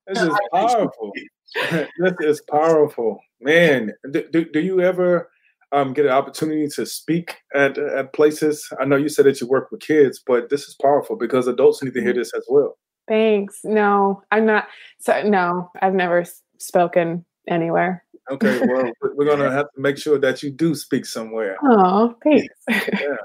This 0.06 0.22
is 0.22 0.38
powerful. 0.52 1.12
this 1.98 2.14
is 2.20 2.42
powerful, 2.50 3.20
man. 3.40 3.92
Do, 4.10 4.24
do, 4.32 4.44
do 4.44 4.60
you 4.60 4.80
ever 4.80 5.30
um, 5.72 5.92
get 5.92 6.06
an 6.06 6.12
opportunity 6.12 6.68
to 6.68 6.86
speak 6.86 7.36
at 7.54 7.78
at 7.78 8.12
places? 8.12 8.68
I 8.80 8.84
know 8.84 8.96
you 8.96 9.08
said 9.08 9.26
that 9.26 9.40
you 9.40 9.46
work 9.46 9.70
with 9.70 9.80
kids, 9.80 10.20
but 10.24 10.50
this 10.50 10.64
is 10.66 10.76
powerful 10.80 11.16
because 11.16 11.46
adults 11.46 11.82
need 11.82 11.94
to 11.94 12.02
hear 12.02 12.14
this 12.14 12.32
as 12.36 12.44
well. 12.48 12.76
Thanks. 13.08 13.60
No, 13.64 14.22
I'm 14.30 14.46
not. 14.46 14.68
So 15.00 15.22
no, 15.22 15.70
I've 15.80 15.94
never 15.94 16.24
spoken 16.58 17.24
anywhere. 17.48 18.04
Okay, 18.30 18.60
well, 18.66 18.90
we're 19.14 19.26
gonna 19.26 19.50
have 19.50 19.66
to 19.74 19.80
make 19.80 19.98
sure 19.98 20.18
that 20.18 20.42
you 20.42 20.50
do 20.50 20.74
speak 20.74 21.04
somewhere. 21.04 21.56
Oh, 21.62 22.14
thanks. 22.22 22.54
Yeah. 23.00 23.16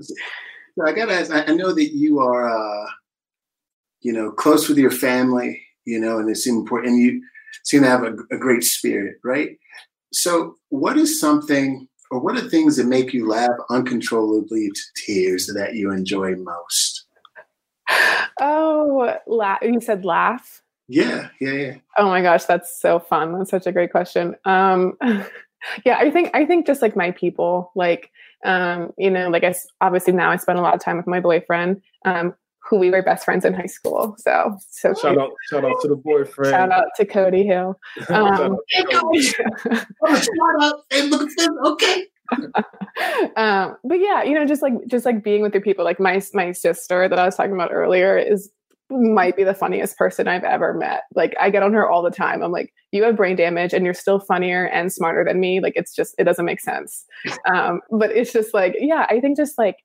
So 0.00 0.14
I 0.86 0.92
gotta 0.92 1.12
ask. 1.12 1.30
I 1.30 1.52
know 1.52 1.72
that 1.72 1.90
you 1.92 2.18
are, 2.20 2.48
uh, 2.48 2.86
you 4.00 4.12
know, 4.12 4.30
close 4.30 4.68
with 4.68 4.78
your 4.78 4.90
family. 4.90 5.60
You 5.84 5.98
know, 5.98 6.18
and 6.18 6.30
it's 6.30 6.46
important. 6.46 6.92
And 6.92 7.02
you 7.02 7.22
seem 7.64 7.82
to 7.82 7.88
have 7.88 8.04
a, 8.04 8.14
a 8.30 8.38
great 8.38 8.64
spirit, 8.64 9.16
right? 9.24 9.58
So, 10.12 10.56
what 10.68 10.96
is 10.96 11.18
something, 11.18 11.88
or 12.10 12.20
what 12.20 12.36
are 12.36 12.48
things 12.48 12.76
that 12.76 12.86
make 12.86 13.12
you 13.12 13.26
laugh 13.28 13.50
uncontrollably 13.70 14.70
to 14.70 14.82
tears 15.06 15.46
that 15.54 15.74
you 15.74 15.90
enjoy 15.90 16.34
most? 16.36 16.91
Oh, 18.40 19.16
laugh! 19.26 19.58
You 19.62 19.80
said 19.80 20.04
laugh. 20.04 20.62
Yeah, 20.88 21.28
yeah, 21.40 21.52
yeah. 21.52 21.74
Oh 21.96 22.08
my 22.08 22.22
gosh, 22.22 22.44
that's 22.44 22.80
so 22.80 22.98
fun. 22.98 23.38
That's 23.38 23.50
such 23.50 23.66
a 23.66 23.72
great 23.72 23.90
question. 23.90 24.34
Um, 24.44 24.96
yeah, 25.84 25.98
I 25.98 26.10
think 26.10 26.30
I 26.34 26.44
think 26.44 26.66
just 26.66 26.82
like 26.82 26.96
my 26.96 27.12
people, 27.12 27.72
like 27.74 28.10
um, 28.44 28.92
you 28.98 29.10
know, 29.10 29.28
like 29.28 29.44
I 29.44 29.54
obviously 29.80 30.12
now 30.12 30.30
I 30.30 30.36
spend 30.36 30.58
a 30.58 30.62
lot 30.62 30.74
of 30.74 30.80
time 30.80 30.96
with 30.96 31.06
my 31.06 31.20
boyfriend, 31.20 31.80
um, 32.04 32.34
who 32.68 32.78
we 32.78 32.90
were 32.90 33.02
best 33.02 33.24
friends 33.24 33.44
in 33.44 33.54
high 33.54 33.66
school. 33.66 34.16
So, 34.18 34.58
so 34.70 34.94
shout 34.94 35.18
out, 35.18 35.32
shout 35.48 35.64
out 35.64 35.76
to 35.82 35.88
the 35.88 35.96
boyfriend. 35.96 36.50
Shout 36.50 36.72
out 36.72 36.86
to 36.96 37.04
Cody 37.04 37.44
Hill. 37.44 37.78
Um, 38.08 38.56
okay. 41.64 42.06
um, 43.36 43.76
but 43.84 44.00
yeah, 44.00 44.22
you 44.22 44.34
know, 44.34 44.44
just 44.44 44.62
like 44.62 44.74
just 44.86 45.04
like 45.04 45.22
being 45.22 45.42
with 45.42 45.54
your 45.54 45.62
people, 45.62 45.84
like 45.84 46.00
my 46.00 46.20
my 46.34 46.52
sister 46.52 47.08
that 47.08 47.18
I 47.18 47.24
was 47.24 47.36
talking 47.36 47.52
about 47.52 47.72
earlier 47.72 48.16
is 48.18 48.50
might 48.90 49.36
be 49.36 49.44
the 49.44 49.54
funniest 49.54 49.96
person 49.96 50.28
I've 50.28 50.44
ever 50.44 50.74
met. 50.74 51.04
Like 51.14 51.34
I 51.40 51.50
get 51.50 51.62
on 51.62 51.72
her 51.72 51.88
all 51.88 52.02
the 52.02 52.10
time. 52.10 52.42
I'm 52.42 52.52
like, 52.52 52.72
you 52.90 53.02
have 53.04 53.16
brain 53.16 53.36
damage 53.36 53.72
and 53.72 53.84
you're 53.84 53.94
still 53.94 54.20
funnier 54.20 54.66
and 54.66 54.92
smarter 54.92 55.24
than 55.24 55.40
me. 55.40 55.60
Like 55.60 55.74
it's 55.76 55.94
just 55.94 56.14
it 56.18 56.24
doesn't 56.24 56.44
make 56.44 56.60
sense. 56.60 57.04
Um, 57.52 57.80
but 57.90 58.10
it's 58.12 58.32
just 58.32 58.54
like, 58.54 58.74
yeah, 58.78 59.06
I 59.10 59.20
think 59.20 59.36
just 59.36 59.58
like 59.58 59.76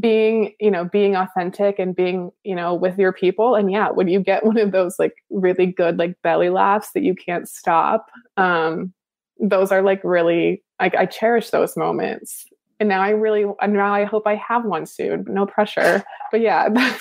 being, 0.00 0.52
you 0.60 0.70
know, 0.70 0.84
being 0.84 1.14
authentic 1.14 1.78
and 1.78 1.94
being, 1.94 2.30
you 2.44 2.54
know, 2.54 2.74
with 2.74 2.98
your 2.98 3.12
people. 3.12 3.54
And 3.54 3.70
yeah, 3.70 3.90
when 3.90 4.08
you 4.08 4.20
get 4.20 4.44
one 4.44 4.58
of 4.58 4.72
those 4.72 4.98
like 4.98 5.14
really 5.30 5.66
good 5.66 5.98
like 5.98 6.16
belly 6.22 6.50
laughs 6.50 6.90
that 6.94 7.02
you 7.02 7.14
can't 7.14 7.48
stop, 7.48 8.06
um, 8.36 8.92
those 9.38 9.70
are 9.70 9.82
like 9.82 10.00
really 10.02 10.62
like 10.80 10.94
I 10.94 11.06
cherish 11.06 11.50
those 11.50 11.76
moments. 11.76 12.46
And 12.78 12.88
now 12.88 13.00
I 13.00 13.10
really 13.10 13.44
and 13.60 13.72
now 13.72 13.94
I 13.94 14.04
hope 14.04 14.26
I 14.26 14.34
have 14.36 14.64
one 14.64 14.86
soon. 14.86 15.24
No 15.28 15.46
pressure. 15.46 16.04
But 16.30 16.40
yeah, 16.40 16.68
that 16.72 17.00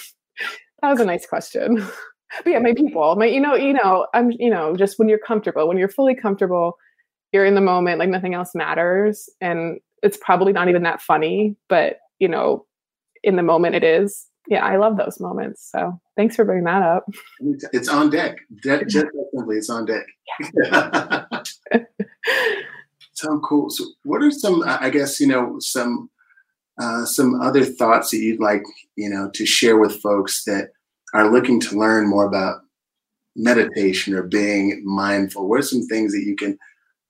was 0.84 1.00
a 1.00 1.06
nice 1.06 1.26
question. 1.26 1.86
but 2.44 2.52
yeah, 2.52 2.60
my 2.60 2.74
people, 2.74 3.16
my 3.16 3.26
you 3.26 3.40
know, 3.40 3.56
you 3.56 3.74
know, 3.74 4.08
I'm 4.14 4.32
you 4.32 4.50
know, 4.50 4.76
just 4.76 4.98
when 4.98 5.10
you're 5.10 5.20
comfortable, 5.20 5.68
when 5.68 5.78
you're 5.78 5.90
fully 5.90 6.16
comfortable 6.16 6.78
you're 7.36 7.46
in 7.46 7.56
the 7.56 7.62
moment, 7.62 8.00
like 8.00 8.08
nothing 8.08 8.34
else 8.34 8.52
matters. 8.56 9.30
And 9.42 9.80
it's 10.02 10.18
probably 10.18 10.54
not 10.54 10.70
even 10.70 10.84
that 10.84 11.02
funny, 11.02 11.58
but 11.68 11.98
you 12.18 12.30
know, 12.30 12.66
in 13.24 13.36
the 13.36 13.44
moment 13.44 13.76
it 13.76 13.84
is. 13.84 14.28
Yeah, 14.48 14.64
I 14.64 14.78
love 14.78 14.96
those 14.96 15.20
moments. 15.20 15.70
So 15.70 16.00
thanks 16.16 16.38
for 16.38 16.46
bringing 16.46 16.64
that 16.64 16.82
up. 16.82 17.06
It's 17.74 17.90
on 17.90 18.10
deck. 18.10 18.38
De- 18.62 18.86
just 18.86 19.08
simply, 19.34 19.58
it's 19.58 19.70
on 19.70 19.86
deck. 19.86 20.06
Yeah. 20.64 21.26
so 23.16 23.40
cool. 23.40 23.70
So, 23.70 23.86
what 24.04 24.22
are 24.22 24.32
some? 24.32 24.64
I 24.66 24.90
guess 24.90 25.20
you 25.20 25.28
know 25.28 25.58
some 25.60 26.10
uh, 26.80 27.06
some 27.06 27.42
other 27.42 27.66
thoughts 27.66 28.12
that 28.12 28.18
you'd 28.18 28.42
like 28.42 28.64
you 28.96 29.10
know 29.10 29.30
to 29.34 29.46
share 29.46 29.78
with 29.78 30.02
folks 30.02 30.44
that 30.46 30.70
are 31.14 31.32
looking 31.32 31.60
to 31.62 31.80
learn 31.80 32.10
more 32.10 32.26
about 32.26 32.62
meditation 33.36 34.14
or 34.14 34.24
being 34.24 34.82
mindful. 34.86 35.48
What 35.48 35.60
are 35.60 35.64
some 35.64 35.86
things 35.88 36.14
that 36.14 36.24
you 36.26 36.36
can 36.36 36.58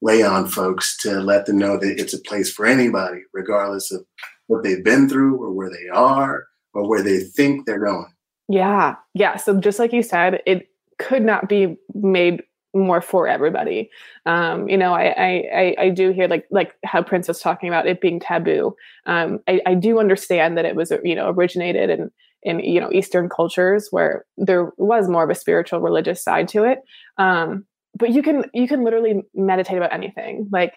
lay 0.01 0.23
on 0.23 0.47
folks 0.47 0.97
to 0.97 1.19
let 1.19 1.45
them 1.45 1.57
know 1.57 1.77
that 1.77 1.99
it's 1.99 2.13
a 2.13 2.21
place 2.21 2.51
for 2.51 2.65
anybody, 2.65 3.21
regardless 3.33 3.91
of 3.91 4.05
what 4.47 4.63
they've 4.63 4.83
been 4.83 5.09
through 5.09 5.41
or 5.41 5.51
where 5.51 5.69
they 5.69 5.89
are 5.89 6.45
or 6.73 6.87
where 6.87 7.01
they 7.01 7.19
think 7.19 7.65
they're 7.65 7.83
going. 7.83 8.11
Yeah. 8.47 8.95
Yeah. 9.13 9.37
So 9.37 9.59
just 9.59 9.79
like 9.79 9.93
you 9.93 10.03
said, 10.03 10.41
it 10.45 10.67
could 10.99 11.23
not 11.23 11.49
be 11.49 11.77
made 11.93 12.43
more 12.75 13.01
for 13.01 13.27
everybody. 13.27 13.89
Um, 14.25 14.67
you 14.67 14.77
know, 14.77 14.93
I, 14.93 15.15
I, 15.17 15.75
I 15.79 15.89
do 15.89 16.11
hear 16.11 16.27
like 16.27 16.45
like 16.51 16.73
how 16.83 17.01
Prince 17.01 17.27
was 17.27 17.39
talking 17.39 17.69
about 17.69 17.87
it 17.87 18.01
being 18.01 18.19
taboo. 18.19 18.75
Um, 19.05 19.39
I, 19.47 19.61
I 19.65 19.73
do 19.73 19.99
understand 19.99 20.57
that 20.57 20.65
it 20.65 20.75
was 20.75 20.91
you 21.03 21.15
know 21.15 21.29
originated 21.29 21.89
in 21.89 22.11
in 22.43 22.59
you 22.59 22.79
know 22.79 22.91
Eastern 22.91 23.29
cultures 23.29 23.87
where 23.91 24.25
there 24.37 24.71
was 24.77 25.09
more 25.09 25.23
of 25.23 25.29
a 25.29 25.35
spiritual 25.35 25.79
religious 25.79 26.23
side 26.23 26.47
to 26.49 26.63
it. 26.63 26.79
Um, 27.17 27.65
but 27.97 28.11
you 28.11 28.21
can 28.21 28.45
you 28.53 28.67
can 28.67 28.83
literally 28.83 29.23
meditate 29.33 29.77
about 29.77 29.93
anything. 29.93 30.47
Like 30.51 30.73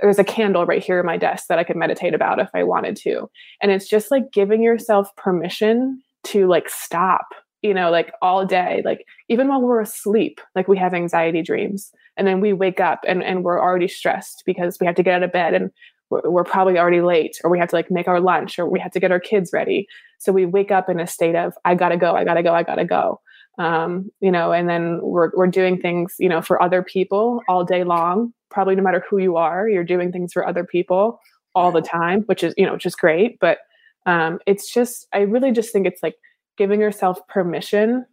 there's 0.00 0.18
a 0.18 0.24
candle 0.24 0.66
right 0.66 0.82
here 0.82 1.00
in 1.00 1.06
my 1.06 1.16
desk 1.16 1.46
that 1.48 1.58
I 1.58 1.64
could 1.64 1.76
meditate 1.76 2.14
about 2.14 2.38
if 2.38 2.48
I 2.54 2.62
wanted 2.62 2.96
to. 2.96 3.28
And 3.60 3.72
it's 3.72 3.88
just 3.88 4.10
like 4.10 4.32
giving 4.32 4.62
yourself 4.62 5.14
permission 5.16 6.02
to 6.24 6.46
like 6.46 6.68
stop, 6.68 7.26
you 7.62 7.74
know, 7.74 7.90
like 7.90 8.12
all 8.22 8.44
day, 8.46 8.82
like 8.84 9.06
even 9.28 9.48
while 9.48 9.60
we're 9.60 9.80
asleep, 9.80 10.40
like 10.54 10.68
we 10.68 10.78
have 10.78 10.94
anxiety 10.94 11.42
dreams. 11.42 11.92
And 12.16 12.26
then 12.26 12.40
we 12.40 12.52
wake 12.52 12.80
up 12.80 13.00
and, 13.06 13.22
and 13.22 13.44
we're 13.44 13.60
already 13.60 13.88
stressed 13.88 14.42
because 14.46 14.78
we 14.80 14.86
have 14.86 14.96
to 14.96 15.02
get 15.02 15.14
out 15.14 15.22
of 15.22 15.32
bed 15.32 15.54
and 15.54 15.70
we're, 16.10 16.28
we're 16.28 16.44
probably 16.44 16.78
already 16.78 17.00
late 17.00 17.38
or 17.44 17.50
we 17.50 17.58
have 17.58 17.68
to 17.70 17.76
like 17.76 17.90
make 17.90 18.08
our 18.08 18.20
lunch 18.20 18.58
or 18.58 18.68
we 18.68 18.80
have 18.80 18.92
to 18.92 19.00
get 19.00 19.12
our 19.12 19.20
kids 19.20 19.50
ready. 19.52 19.86
So 20.18 20.32
we 20.32 20.46
wake 20.46 20.70
up 20.70 20.88
in 20.88 21.00
a 21.00 21.06
state 21.06 21.36
of, 21.36 21.54
I 21.64 21.74
gotta 21.74 21.96
go, 21.96 22.14
I 22.14 22.24
gotta 22.24 22.42
go, 22.42 22.54
I 22.54 22.62
gotta 22.62 22.84
go 22.84 23.20
um, 23.60 24.10
you 24.20 24.30
know, 24.30 24.52
and 24.52 24.68
then 24.68 25.00
we're, 25.02 25.30
we're 25.34 25.46
doing 25.46 25.78
things, 25.78 26.14
you 26.18 26.28
know, 26.28 26.40
for 26.40 26.62
other 26.62 26.82
people 26.82 27.42
all 27.46 27.62
day 27.62 27.84
long. 27.84 28.32
Probably 28.50 28.74
no 28.74 28.82
matter 28.82 29.04
who 29.08 29.18
you 29.18 29.36
are, 29.36 29.68
you're 29.68 29.84
doing 29.84 30.10
things 30.10 30.32
for 30.32 30.46
other 30.46 30.64
people 30.64 31.20
all 31.54 31.70
the 31.70 31.82
time, 31.82 32.22
which 32.22 32.42
is, 32.42 32.54
you 32.56 32.64
know, 32.64 32.72
which 32.72 32.86
is 32.86 32.96
great. 32.96 33.38
But 33.38 33.58
um, 34.06 34.38
it's 34.46 34.72
just, 34.72 35.06
I 35.12 35.20
really 35.20 35.52
just 35.52 35.72
think 35.72 35.86
it's 35.86 36.02
like 36.02 36.14
giving 36.60 36.78
yourself 36.78 37.26
permission 37.26 38.04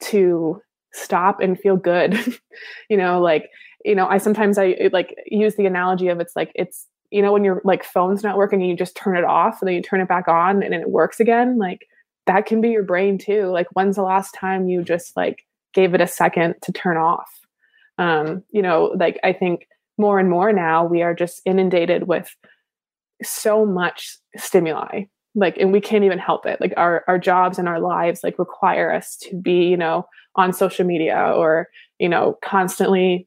to 0.00 0.60
stop 0.92 1.38
and 1.38 1.56
feel 1.56 1.76
good. 1.76 2.18
you 2.90 2.96
know, 2.96 3.20
like, 3.20 3.48
you 3.84 3.94
know, 3.94 4.08
I 4.08 4.18
sometimes 4.18 4.58
I 4.58 4.90
like 4.92 5.14
use 5.26 5.54
the 5.54 5.66
analogy 5.66 6.08
of 6.08 6.18
it's 6.18 6.34
like, 6.34 6.50
it's, 6.56 6.88
you 7.12 7.22
know, 7.22 7.32
when 7.32 7.44
your 7.44 7.62
like 7.62 7.84
phone's 7.84 8.24
not 8.24 8.36
working 8.36 8.60
and 8.60 8.68
you 8.68 8.76
just 8.76 8.96
turn 8.96 9.16
it 9.16 9.22
off 9.22 9.62
and 9.62 9.68
then 9.68 9.76
you 9.76 9.80
turn 9.80 10.00
it 10.00 10.08
back 10.08 10.26
on 10.26 10.60
and 10.60 10.74
it 10.74 10.90
works 10.90 11.20
again, 11.20 11.56
like 11.56 11.86
that 12.26 12.46
can 12.46 12.60
be 12.60 12.70
your 12.70 12.82
brain 12.82 13.16
too. 13.16 13.44
Like, 13.46 13.68
when's 13.74 13.94
the 13.94 14.02
last 14.02 14.34
time 14.34 14.68
you 14.68 14.82
just 14.82 15.16
like 15.16 15.44
gave 15.72 15.94
it 15.94 16.00
a 16.00 16.08
second 16.08 16.56
to 16.62 16.72
turn 16.72 16.96
off? 16.96 17.30
Um, 17.96 18.42
you 18.50 18.60
know, 18.60 18.92
like 18.98 19.20
I 19.22 19.32
think 19.32 19.68
more 19.98 20.18
and 20.18 20.28
more 20.28 20.52
now 20.52 20.84
we 20.84 21.02
are 21.02 21.14
just 21.14 21.42
inundated 21.44 22.08
with 22.08 22.34
so 23.22 23.64
much 23.64 24.18
stimuli 24.36 25.04
like 25.34 25.56
and 25.58 25.72
we 25.72 25.80
can't 25.80 26.04
even 26.04 26.18
help 26.18 26.46
it 26.46 26.60
like 26.60 26.72
our 26.76 27.04
our 27.08 27.18
jobs 27.18 27.58
and 27.58 27.68
our 27.68 27.80
lives 27.80 28.22
like 28.22 28.38
require 28.38 28.92
us 28.92 29.16
to 29.16 29.36
be 29.36 29.64
you 29.64 29.76
know 29.76 30.06
on 30.36 30.52
social 30.52 30.84
media 30.84 31.32
or 31.34 31.68
you 31.98 32.08
know 32.08 32.38
constantly 32.42 33.26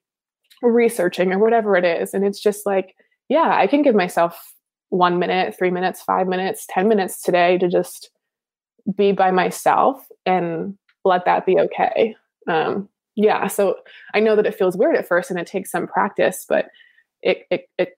researching 0.61 1.31
or 1.31 1.39
whatever 1.39 1.75
it 1.75 1.85
is 1.85 2.13
and 2.13 2.25
it's 2.25 2.39
just 2.39 2.65
like 2.65 2.95
yeah 3.29 3.55
i 3.55 3.67
can 3.67 3.81
give 3.81 3.95
myself 3.95 4.53
one 4.89 5.19
minute 5.19 5.55
three 5.57 5.69
minutes 5.69 6.01
five 6.01 6.27
minutes 6.27 6.65
ten 6.69 6.87
minutes 6.87 7.21
today 7.21 7.57
to 7.57 7.67
just 7.67 8.09
be 8.95 9.11
by 9.11 9.31
myself 9.31 10.07
and 10.25 10.77
let 11.03 11.25
that 11.25 11.45
be 11.45 11.57
okay. 11.59 12.15
Um, 12.47 12.89
yeah, 13.15 13.47
so 13.47 13.77
I 14.13 14.19
know 14.19 14.35
that 14.35 14.45
it 14.45 14.55
feels 14.55 14.77
weird 14.77 14.95
at 14.95 15.07
first 15.07 15.31
and 15.31 15.39
it 15.39 15.47
takes 15.47 15.71
some 15.71 15.87
practice, 15.87 16.45
but 16.47 16.67
it, 17.21 17.47
it, 17.49 17.69
it 17.77 17.97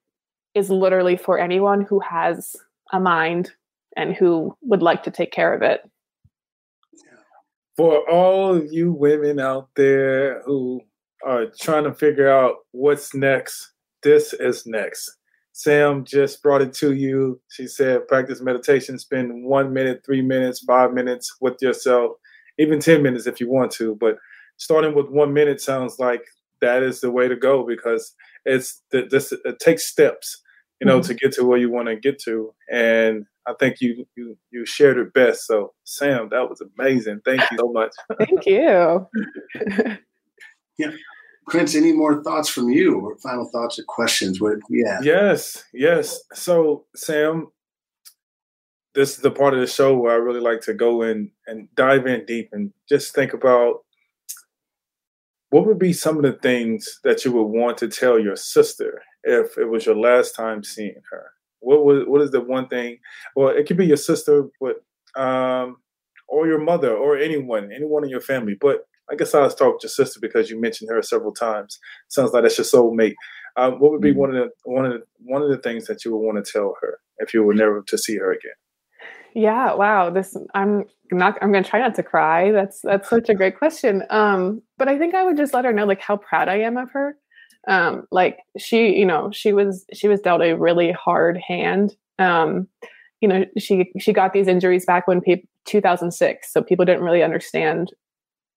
is 0.56 0.70
literally 0.70 1.18
for 1.18 1.38
anyone 1.38 1.82
who 1.82 2.00
has 2.00 2.56
a 2.94 3.00
mind 3.00 3.52
and 3.96 4.16
who 4.16 4.56
would 4.62 4.82
like 4.82 5.04
to 5.04 5.12
take 5.12 5.32
care 5.32 5.54
of 5.54 5.62
it. 5.62 5.82
For 7.76 8.10
all 8.10 8.56
of 8.56 8.68
you 8.72 8.92
women 8.92 9.40
out 9.40 9.70
there 9.76 10.42
who 10.44 10.82
are 11.26 11.46
trying 11.60 11.86
to 11.86 11.94
figure 11.94 12.30
out 12.30 12.56
what's 12.72 13.14
next, 13.14 13.72
this 14.04 14.34
is 14.34 14.66
next. 14.66 15.10
Sam 15.54 16.06
just 16.06 16.42
brought 16.42 16.62
it 16.62 16.74
to 16.76 16.94
you. 16.94 17.42
She 17.50 17.68
said, 17.68 18.08
practice 18.08 18.42
meditation, 18.42 18.98
spend 18.98 19.44
one 19.44 19.74
minute, 19.74 20.02
three 20.06 20.22
minutes, 20.22 20.60
five 20.60 20.94
minutes 20.94 21.36
with 21.42 21.62
yourself, 21.62 22.12
even 22.58 22.80
10 22.80 23.04
minutes 23.04 23.28
if 23.28 23.40
you 23.42 23.50
want 23.50 23.72
to. 23.72 23.96
But 23.96 24.18
starting 24.58 24.96
with 24.96 25.10
one 25.10 25.34
minute 25.34 25.60
sounds 25.60 26.00
like 26.00 26.22
that 26.62 26.84
is 26.84 27.02
the 27.02 27.12
way 27.12 27.28
to 27.28 27.36
go 27.36 27.66
because 27.66 28.14
it's 28.46 28.82
this 28.92 29.32
it 29.32 29.60
takes 29.60 29.86
steps, 29.86 30.42
you 30.80 30.88
know, 30.88 31.00
mm-hmm. 31.00 31.08
to 31.08 31.14
get 31.14 31.34
to 31.34 31.44
where 31.44 31.58
you 31.58 31.70
want 31.70 31.88
to 31.88 31.96
get 31.96 32.20
to. 32.24 32.54
And 32.72 33.26
I 33.48 33.54
think 33.60 33.82
you 33.82 34.08
you 34.16 34.38
you 34.52 34.66
shared 34.66 34.98
it 34.98 35.14
best. 35.14 35.46
So 35.46 35.74
Sam, 35.84 36.30
that 36.30 36.50
was 36.50 36.62
amazing. 36.62 37.22
Thank 37.26 37.42
you 37.52 37.58
so 37.58 37.72
much. 37.72 37.92
Thank 38.18 38.46
you. 38.46 39.08
yeah. 40.78 40.92
Prince, 41.48 41.76
any 41.76 41.92
more 41.92 42.24
thoughts 42.24 42.48
from 42.48 42.70
you 42.70 43.00
or 43.00 43.18
final 43.18 43.50
thoughts 43.52 43.80
or 43.80 43.84
questions? 43.88 44.40
What, 44.40 44.60
yeah. 44.70 45.00
Yes, 45.02 45.64
yes. 45.74 46.22
So, 46.34 46.86
Sam, 46.96 47.48
this 48.94 49.16
is 49.16 49.22
the 49.22 49.32
part 49.32 49.56
of 49.56 49.60
the 49.60 49.66
show 49.66 49.98
where 49.98 50.14
I 50.14 50.18
really 50.18 50.42
like 50.42 50.62
to 50.62 50.76
go 50.76 51.02
in 51.02 51.32
and 51.48 51.68
dive 51.76 52.06
in 52.06 52.26
deep 52.26 52.50
and 52.52 52.72
just 52.88 53.16
think 53.16 53.34
about 53.34 53.84
what 55.50 55.66
would 55.66 55.80
be 55.80 55.94
some 55.94 56.18
of 56.18 56.24
the 56.24 56.34
things 56.34 57.00
that 57.04 57.26
you 57.26 57.32
would 57.32 57.46
want 57.46 57.80
to 57.80 57.88
tell 57.88 58.20
your 58.20 58.36
sister 58.36 59.02
if 59.24 59.58
it 59.58 59.66
was 59.66 59.86
your 59.86 59.96
last 59.96 60.36
time 60.36 60.64
seeing 60.64 61.02
her? 61.12 61.32
What 61.60 61.84
was 61.84 62.04
what 62.08 62.22
is 62.22 62.32
the 62.32 62.42
one 62.42 62.68
thing? 62.68 63.00
Well, 63.36 63.50
it 63.50 63.68
could 63.68 63.78
be 63.78 63.88
your 63.88 63.98
sister, 63.98 64.48
but 64.62 64.78
um, 65.22 65.78
or 66.28 66.48
your 66.48 66.60
mother, 66.60 66.96
or 66.96 67.18
anyone, 67.18 67.72
anyone 67.72 68.04
in 68.04 68.10
your 68.10 68.22
family. 68.22 68.56
But 68.60 68.86
I 69.12 69.16
guess 69.16 69.34
I'll 69.34 69.50
talk 69.50 69.76
with 69.76 69.84
your 69.84 69.90
sister 69.90 70.20
because 70.22 70.50
you 70.50 70.60
mentioned 70.60 70.90
her 70.92 71.02
several 71.02 71.34
times. 71.34 71.80
Sounds 72.08 72.32
like 72.32 72.44
that's 72.44 72.58
your 72.58 72.66
soulmate. 72.66 73.16
Um, 73.58 73.80
what 73.80 73.92
would 73.92 74.02
be 74.02 74.12
mm-hmm. 74.12 74.20
one 74.20 74.36
of 74.36 74.36
the 74.36 74.50
one 74.64 74.86
of 74.86 74.94
the 74.94 75.04
one 75.20 75.42
of 75.42 75.50
the 75.50 75.58
things 75.58 75.88
that 75.88 76.06
you 76.06 76.16
would 76.16 76.26
want 76.26 76.44
to 76.44 76.52
tell 76.52 76.76
her 76.82 77.00
if 77.18 77.34
you 77.34 77.44
were 77.44 77.54
never 77.54 77.82
to 77.88 77.98
see 77.98 78.18
her 78.18 78.32
again? 78.32 78.54
Yeah, 79.36 79.74
wow. 79.74 80.10
This 80.10 80.36
I'm 80.54 80.86
not 81.12 81.38
I'm 81.42 81.52
gonna 81.52 81.64
try 81.64 81.80
not 81.80 81.96
to 81.96 82.04
cry. 82.04 82.52
That's 82.52 82.82
that's 82.82 83.10
such 83.10 83.30
a 83.30 83.36
great 83.36 83.58
question. 83.58 84.04
Um, 84.10 84.62
but 84.78 84.88
I 84.88 84.98
think 84.98 85.16
I 85.16 85.24
would 85.24 85.38
just 85.38 85.54
let 85.54 85.66
her 85.66 85.74
know 85.74 85.86
like 85.86 86.02
how 86.02 86.18
proud 86.18 86.48
I 86.48 86.60
am 86.62 86.78
of 86.78 86.92
her. 86.92 87.16
Um, 87.68 88.08
like 88.12 88.40
she, 88.58 88.96
you 88.98 89.06
know, 89.06 89.30
she 89.32 89.54
was 89.54 89.86
she 89.94 90.08
was 90.08 90.22
dealt 90.22 90.42
a 90.42 90.54
really 90.54 90.92
hard 90.92 91.38
hand. 91.38 91.96
Um, 92.18 92.68
you 93.22 93.28
know, 93.28 93.46
she 93.58 93.92
she 94.00 94.14
got 94.14 94.34
these 94.34 94.48
injuries 94.48 94.86
back 94.86 95.08
when 95.08 95.22
people 95.22 95.48
2006, 95.66 96.52
so 96.52 96.64
people 96.64 96.86
didn't 96.86 97.04
really 97.04 97.24
understand 97.24 97.94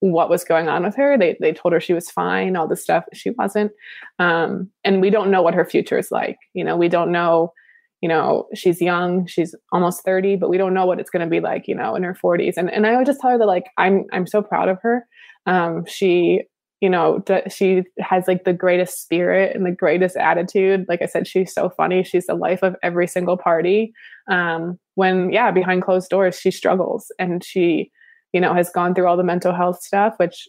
what 0.01 0.29
was 0.29 0.45
going 0.45 0.69
on 0.69 0.83
with 0.83 0.97
her. 0.97 1.17
They 1.17 1.37
they 1.41 1.53
told 1.53 1.73
her 1.73 1.81
she 1.81 1.93
was 1.93 2.11
fine, 2.11 2.57
all 2.57 2.67
this 2.67 2.83
stuff. 2.83 3.05
She 3.13 3.31
wasn't. 3.31 3.73
Um, 4.19 4.71
and 4.85 5.01
we 5.01 5.11
don't 5.11 5.31
know 5.31 5.43
what 5.43 5.55
her 5.55 5.65
future 5.65 5.99
is 5.99 6.11
like. 6.11 6.37
You 6.55 6.65
know, 6.65 6.77
we 6.77 6.89
don't 6.89 7.13
know, 7.13 7.53
you 8.01 8.09
know, 8.09 8.49
she's 8.55 8.81
young, 8.81 9.27
she's 9.27 9.55
almost 9.71 10.05
30, 10.05 10.37
but 10.37 10.51
we 10.51 10.59
don't 10.59 10.75
know 10.75 10.87
what 10.87 10.99
it's 10.99 11.11
gonna 11.11 11.29
be 11.29 11.41
like, 11.41 11.69
you 11.69 11.75
know, 11.75 11.95
in 11.95 12.03
her 12.03 12.17
40s. 12.21 12.55
And 12.57 12.71
and 12.71 12.87
I 12.87 12.97
would 12.97 13.07
just 13.07 13.21
tell 13.21 13.31
her 13.31 13.39
that 13.39 13.47
like 13.47 13.67
I'm 13.79 14.07
I'm 14.13 14.27
so 14.27 14.43
proud 14.43 14.69
of 14.69 14.79
her. 14.83 15.07
Um, 15.47 15.85
she 15.87 16.43
you 16.83 16.91
know 16.91 17.25
she 17.49 17.83
has 17.99 18.29
like 18.29 18.45
the 18.45 18.53
greatest 18.53 19.01
spirit 19.01 19.57
and 19.57 19.65
the 19.65 19.71
greatest 19.71 20.17
attitude 20.17 20.85
like 20.89 21.01
i 21.01 21.07
said 21.07 21.27
she's 21.27 21.55
so 21.55 21.71
funny 21.71 22.05
she's 22.05 22.27
the 22.27 22.35
life 22.35 22.63
of 22.63 22.77
every 22.83 23.07
single 23.07 23.39
party 23.39 23.95
um, 24.31 24.79
when 24.97 25.33
yeah 25.33 25.51
behind 25.51 25.83
closed 25.83 26.11
doors 26.11 26.39
she 26.39 26.51
struggles 26.51 27.11
and 27.19 27.43
she 27.43 27.91
you 28.33 28.41
know, 28.41 28.55
has 28.55 28.71
gone 28.71 28.95
through 28.95 29.07
all 29.07 29.17
the 29.17 29.23
mental 29.23 29.55
health 29.55 29.83
stuff, 29.83 30.15
which 30.17 30.49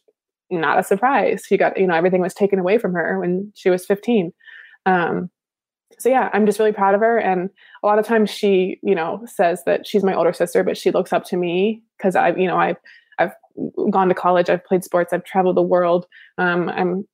not 0.50 0.80
a 0.80 0.84
surprise. 0.84 1.43
She 1.48 1.58
got, 1.58 1.78
you 1.78 1.88
know, 1.88 1.96
everything 1.96 2.22
was 2.22 2.34
taken 2.34 2.60
away 2.60 2.78
from 2.78 2.93
her 2.93 3.19
when 3.19 3.52
she 3.56 3.69
was 3.69 3.86
15. 3.86 4.32
Um, 4.86 5.30
so 6.00 6.10
yeah, 6.10 6.30
I'm 6.34 6.46
just 6.46 6.60
really 6.60 6.72
proud 6.72 6.96
of 6.96 7.02
her. 7.02 7.17
And 7.17 7.50
a 7.84 7.88
lot 7.88 8.00
of 8.00 8.06
times 8.06 8.30
she, 8.30 8.80
you 8.84 8.96
know, 8.96 9.22
says 9.26 9.63
that 9.65 9.86
she's 9.86 10.04
my 10.04 10.13
older 10.13 10.34
sister, 10.34 10.63
but 10.63 10.78
she 10.78 10.91
looks 10.91 11.13
up 11.13 11.24
to 11.26 11.38
me 11.38 11.84
because 11.98 12.15
I've, 12.15 12.38
you 12.38 12.48
know, 12.48 12.58
I've 12.58 12.78
gone 13.92 14.10
to 14.10 14.16
college, 14.16 14.50
I've 14.50 14.66
played 14.66 14.84
sports, 14.84 15.13
I've 15.13 15.24
traveled 15.24 15.58
the 15.58 15.62
world. 15.62 16.06
Um, 16.38 16.70
I'm 16.70 17.06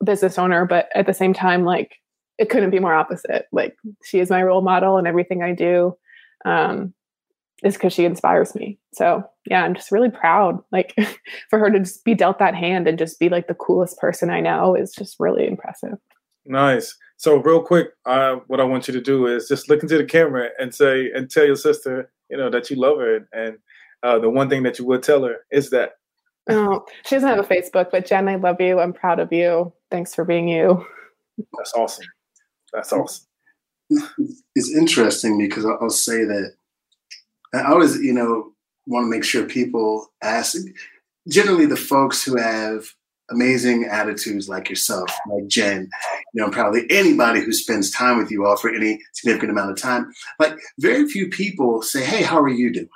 a 0.00 0.04
business 0.04 0.38
owner, 0.38 0.64
but 0.64 0.88
at 0.94 1.06
the 1.06 1.14
same 1.14 1.34
time, 1.34 1.64
like 1.64 1.96
it 2.38 2.50
couldn't 2.50 2.70
be 2.70 2.80
more 2.80 2.94
opposite. 2.94 3.46
Like 3.52 3.76
she 4.04 4.18
is 4.18 4.30
my 4.30 4.42
role 4.42 4.62
model 4.62 4.96
and 4.96 5.06
everything 5.06 5.42
I 5.42 5.52
do 5.52 5.96
um, 6.44 6.92
is 7.62 7.74
because 7.74 7.92
she 7.92 8.04
inspires 8.04 8.54
me. 8.54 8.78
So 8.94 9.22
yeah, 9.46 9.64
I'm 9.64 9.74
just 9.74 9.92
really 9.92 10.10
proud. 10.10 10.58
Like 10.72 10.94
for 11.50 11.58
her 11.58 11.70
to 11.70 11.78
just 11.80 12.04
be 12.04 12.14
dealt 12.14 12.38
that 12.38 12.54
hand 12.54 12.88
and 12.88 12.98
just 12.98 13.18
be 13.18 13.28
like 13.28 13.46
the 13.46 13.54
coolest 13.54 13.98
person 13.98 14.30
I 14.30 14.40
know 14.40 14.74
is 14.74 14.92
just 14.92 15.16
really 15.18 15.46
impressive. 15.46 15.98
Nice. 16.44 16.96
So 17.16 17.36
real 17.36 17.62
quick, 17.62 17.90
uh, 18.04 18.36
what 18.48 18.60
I 18.60 18.64
want 18.64 18.88
you 18.88 18.94
to 18.94 19.00
do 19.00 19.26
is 19.26 19.46
just 19.46 19.68
look 19.68 19.82
into 19.82 19.96
the 19.96 20.04
camera 20.04 20.48
and 20.58 20.74
say 20.74 21.10
and 21.12 21.30
tell 21.30 21.46
your 21.46 21.56
sister, 21.56 22.10
you 22.28 22.36
know, 22.36 22.50
that 22.50 22.68
you 22.68 22.76
love 22.76 22.98
her. 22.98 23.28
And 23.32 23.58
uh, 24.02 24.18
the 24.18 24.30
one 24.30 24.48
thing 24.48 24.62
that 24.64 24.78
you 24.78 24.84
would 24.86 25.02
tell 25.02 25.24
her 25.24 25.38
is 25.50 25.70
that. 25.70 25.92
Oh, 26.48 26.84
she 27.06 27.14
doesn't 27.14 27.28
have 27.28 27.38
a 27.38 27.42
Facebook, 27.42 27.90
but 27.92 28.06
Jen, 28.06 28.28
I 28.28 28.34
love 28.34 28.60
you. 28.60 28.80
I'm 28.80 28.92
proud 28.92 29.20
of 29.20 29.32
you. 29.32 29.72
Thanks 29.90 30.14
for 30.14 30.24
being 30.24 30.48
you. 30.48 30.84
That's 31.56 31.72
awesome. 31.74 32.06
That's 32.72 32.92
awesome. 32.92 33.26
It's 34.56 34.74
interesting 34.74 35.38
because 35.38 35.64
I'll 35.66 35.90
say 35.90 36.24
that 36.24 36.52
I 37.54 37.62
always, 37.64 37.96
you 37.98 38.12
know, 38.12 38.52
want 38.86 39.04
to 39.04 39.10
make 39.10 39.24
sure 39.24 39.44
people 39.44 40.08
ask. 40.22 40.56
Generally, 41.28 41.66
the 41.66 41.76
folks 41.76 42.24
who 42.24 42.36
have 42.36 42.86
amazing 43.30 43.84
attitudes 43.84 44.48
like 44.48 44.68
yourself, 44.68 45.10
like 45.30 45.46
Jen, 45.46 45.88
you 46.34 46.42
know, 46.42 46.50
probably 46.50 46.90
anybody 46.90 47.40
who 47.40 47.52
spends 47.52 47.90
time 47.90 48.18
with 48.18 48.30
you 48.30 48.46
all 48.46 48.56
for 48.56 48.70
any 48.70 49.00
significant 49.12 49.52
amount 49.52 49.70
of 49.70 49.76
time, 49.76 50.12
like 50.38 50.54
very 50.78 51.06
few 51.08 51.28
people 51.28 51.82
say, 51.82 52.04
"Hey, 52.04 52.22
how 52.22 52.40
are 52.40 52.48
you 52.48 52.72
doing?" 52.72 52.88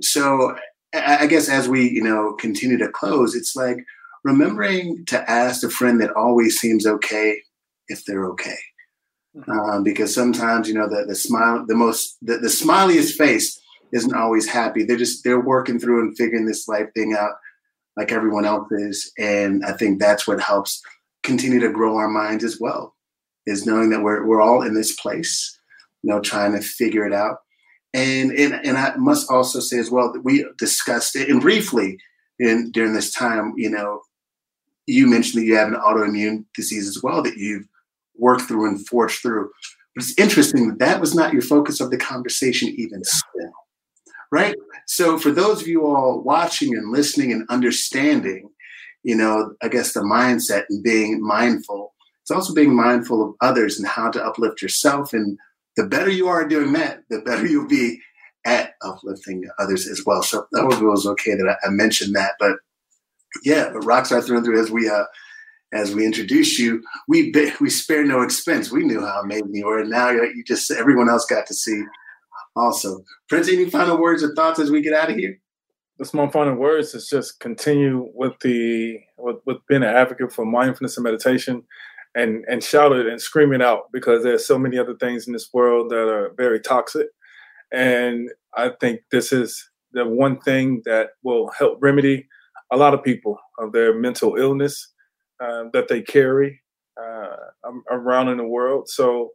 So, 0.00 0.56
I 0.94 1.26
guess 1.26 1.48
as 1.48 1.68
we, 1.68 1.90
you 1.90 2.02
know, 2.02 2.34
continue 2.34 2.76
to 2.78 2.88
close, 2.88 3.34
it's 3.34 3.56
like 3.56 3.78
remembering 4.24 5.04
to 5.06 5.30
ask 5.30 5.64
a 5.64 5.70
friend 5.70 6.00
that 6.00 6.14
always 6.14 6.58
seems 6.58 6.86
okay 6.86 7.40
if 7.88 8.04
they're 8.04 8.26
okay. 8.26 8.58
Mm-hmm. 9.36 9.50
Um, 9.50 9.82
because 9.82 10.14
sometimes 10.14 10.68
you 10.68 10.74
know 10.74 10.88
the 10.88 11.06
the 11.06 11.14
smile, 11.14 11.64
the 11.66 11.74
most 11.74 12.18
the, 12.20 12.36
the 12.36 12.48
smiliest 12.48 13.16
face 13.16 13.58
isn't 13.92 14.14
always 14.14 14.46
happy. 14.46 14.84
They're 14.84 14.96
just 14.96 15.24
they're 15.24 15.40
working 15.40 15.78
through 15.78 16.00
and 16.02 16.16
figuring 16.16 16.46
this 16.46 16.68
life 16.68 16.88
thing 16.94 17.14
out 17.18 17.32
like 17.96 18.12
everyone 18.12 18.44
else 18.44 18.70
is, 18.72 19.12
and 19.18 19.64
I 19.64 19.72
think 19.72 20.00
that's 20.00 20.26
what 20.26 20.40
helps 20.40 20.82
continue 21.22 21.60
to 21.60 21.72
grow 21.72 21.96
our 21.96 22.08
minds 22.08 22.44
as 22.44 22.58
well. 22.60 22.94
Is 23.46 23.66
knowing 23.66 23.90
that 23.90 24.02
we're 24.02 24.26
we're 24.26 24.42
all 24.42 24.62
in 24.62 24.74
this 24.74 24.94
place, 24.96 25.58
you 26.02 26.10
know, 26.10 26.20
trying 26.20 26.52
to 26.52 26.60
figure 26.60 27.06
it 27.06 27.14
out. 27.14 27.38
And 27.94 28.32
and 28.32 28.54
and 28.54 28.78
I 28.78 28.96
must 28.96 29.30
also 29.30 29.60
say 29.60 29.78
as 29.78 29.90
well 29.90 30.12
that 30.12 30.24
we 30.24 30.46
discussed 30.56 31.14
it 31.14 31.28
and 31.28 31.40
briefly 31.40 31.98
in 32.38 32.70
during 32.70 32.94
this 32.94 33.12
time, 33.12 33.52
you 33.56 33.68
know, 33.68 34.02
you 34.86 35.06
mentioned 35.06 35.42
that 35.42 35.46
you 35.46 35.56
have 35.56 35.68
an 35.68 35.74
autoimmune 35.74 36.44
disease 36.54 36.88
as 36.88 37.02
well 37.02 37.22
that 37.22 37.36
you've 37.36 37.66
worked 38.16 38.42
through 38.42 38.68
and 38.68 38.86
forged 38.86 39.20
through. 39.20 39.50
But 39.94 40.04
it's 40.04 40.18
interesting 40.18 40.68
that 40.68 40.78
that 40.78 41.00
was 41.00 41.14
not 41.14 41.32
your 41.32 41.42
focus 41.42 41.80
of 41.80 41.90
the 41.90 41.98
conversation, 41.98 42.68
even 42.76 43.04
still, 43.04 43.52
right? 44.30 44.56
So, 44.86 45.18
for 45.18 45.30
those 45.30 45.60
of 45.60 45.68
you 45.68 45.86
all 45.86 46.22
watching 46.22 46.74
and 46.74 46.90
listening 46.90 47.30
and 47.32 47.46
understanding, 47.48 48.48
you 49.02 49.16
know, 49.16 49.54
I 49.62 49.68
guess 49.68 49.92
the 49.92 50.00
mindset 50.00 50.64
and 50.70 50.82
being 50.82 51.22
mindful, 51.22 51.94
it's 52.22 52.30
also 52.30 52.54
being 52.54 52.74
mindful 52.74 53.22
of 53.22 53.34
others 53.40 53.78
and 53.78 53.86
how 53.86 54.10
to 54.10 54.24
uplift 54.24 54.62
yourself. 54.62 55.12
And 55.12 55.38
the 55.76 55.86
better 55.86 56.10
you 56.10 56.28
are 56.28 56.46
doing 56.46 56.72
that, 56.72 57.02
the 57.08 57.20
better 57.20 57.46
you'll 57.46 57.68
be 57.68 58.00
at 58.44 58.74
uplifting 58.82 59.44
others 59.58 59.86
as 59.86 60.02
well. 60.04 60.22
So, 60.22 60.46
that 60.52 60.64
was 60.64 61.06
okay 61.06 61.34
that 61.34 61.56
I, 61.64 61.70
mentioned 61.70 62.14
that. 62.16 62.32
But 62.38 62.56
yeah, 63.44 63.70
but 63.72 63.84
rocks 63.84 64.12
are 64.12 64.20
thrown 64.20 64.44
through 64.44 64.60
as 64.60 64.70
we 64.70 64.88
uh, 64.88 65.04
as 65.72 65.94
we 65.94 66.04
introduced 66.04 66.58
you, 66.58 66.82
we 67.08 67.32
we 67.60 67.70
spare 67.70 68.04
no 68.04 68.22
expense. 68.22 68.70
We 68.70 68.84
knew 68.84 69.00
how 69.00 69.20
amazing 69.22 69.54
you 69.54 69.66
were, 69.66 69.80
and 69.80 69.90
now 69.90 70.10
you 70.10 70.44
just 70.46 70.70
everyone 70.70 71.08
else 71.08 71.24
got 71.26 71.46
to 71.46 71.54
see. 71.54 71.82
Also, 72.54 73.02
Prince, 73.30 73.48
any 73.48 73.70
final 73.70 73.98
words 73.98 74.22
or 74.22 74.34
thoughts 74.34 74.58
as 74.58 74.70
we 74.70 74.82
get 74.82 74.92
out 74.92 75.10
of 75.10 75.16
here? 75.16 75.38
Just 75.98 76.12
my 76.12 76.28
final 76.28 76.54
words 76.54 76.94
is 76.94 77.08
just 77.08 77.40
continue 77.40 78.10
with 78.14 78.34
the 78.40 78.98
with, 79.16 79.36
with 79.46 79.58
being 79.68 79.82
an 79.82 79.88
advocate 79.88 80.32
for 80.32 80.44
mindfulness 80.44 80.96
and 80.98 81.04
meditation, 81.04 81.62
and 82.14 82.44
and 82.48 82.62
shout 82.62 82.92
it 82.92 83.06
and 83.06 83.20
scream 83.20 83.52
it 83.52 83.62
out 83.62 83.90
because 83.92 84.22
there's 84.22 84.46
so 84.46 84.58
many 84.58 84.78
other 84.78 84.94
things 84.96 85.26
in 85.26 85.32
this 85.32 85.48
world 85.52 85.90
that 85.90 86.08
are 86.08 86.32
very 86.36 86.60
toxic, 86.60 87.08
and 87.72 88.30
I 88.54 88.70
think 88.80 89.00
this 89.10 89.32
is 89.32 89.70
the 89.92 90.06
one 90.06 90.40
thing 90.40 90.82
that 90.84 91.10
will 91.22 91.50
help 91.58 91.78
remedy 91.80 92.28
a 92.72 92.76
lot 92.76 92.94
of 92.94 93.04
people 93.04 93.38
of 93.58 93.72
their 93.72 93.94
mental 93.94 94.36
illness 94.36 94.88
uh, 95.40 95.64
that 95.72 95.88
they 95.88 96.00
carry 96.00 96.60
uh, 97.00 97.36
around 97.90 98.28
in 98.28 98.38
the 98.38 98.46
world. 98.46 98.88
So, 98.88 99.30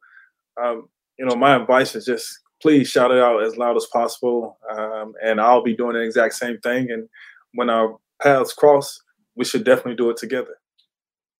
um, 0.61 0.89
you 1.19 1.25
know, 1.25 1.35
my 1.35 1.55
advice 1.55 1.95
is 1.95 2.05
just 2.05 2.39
please 2.61 2.89
shout 2.89 3.11
it 3.11 3.19
out 3.19 3.43
as 3.43 3.55
loud 3.55 3.77
as 3.77 3.85
possible, 3.93 4.57
um, 4.75 5.13
and 5.23 5.39
I'll 5.39 5.63
be 5.63 5.75
doing 5.75 5.93
the 5.93 6.01
exact 6.01 6.33
same 6.33 6.57
thing. 6.59 6.89
And 6.89 7.07
when 7.53 7.69
our 7.69 7.97
paths 8.21 8.53
cross, 8.53 8.99
we 9.35 9.45
should 9.45 9.63
definitely 9.63 9.95
do 9.95 10.09
it 10.09 10.17
together. 10.17 10.55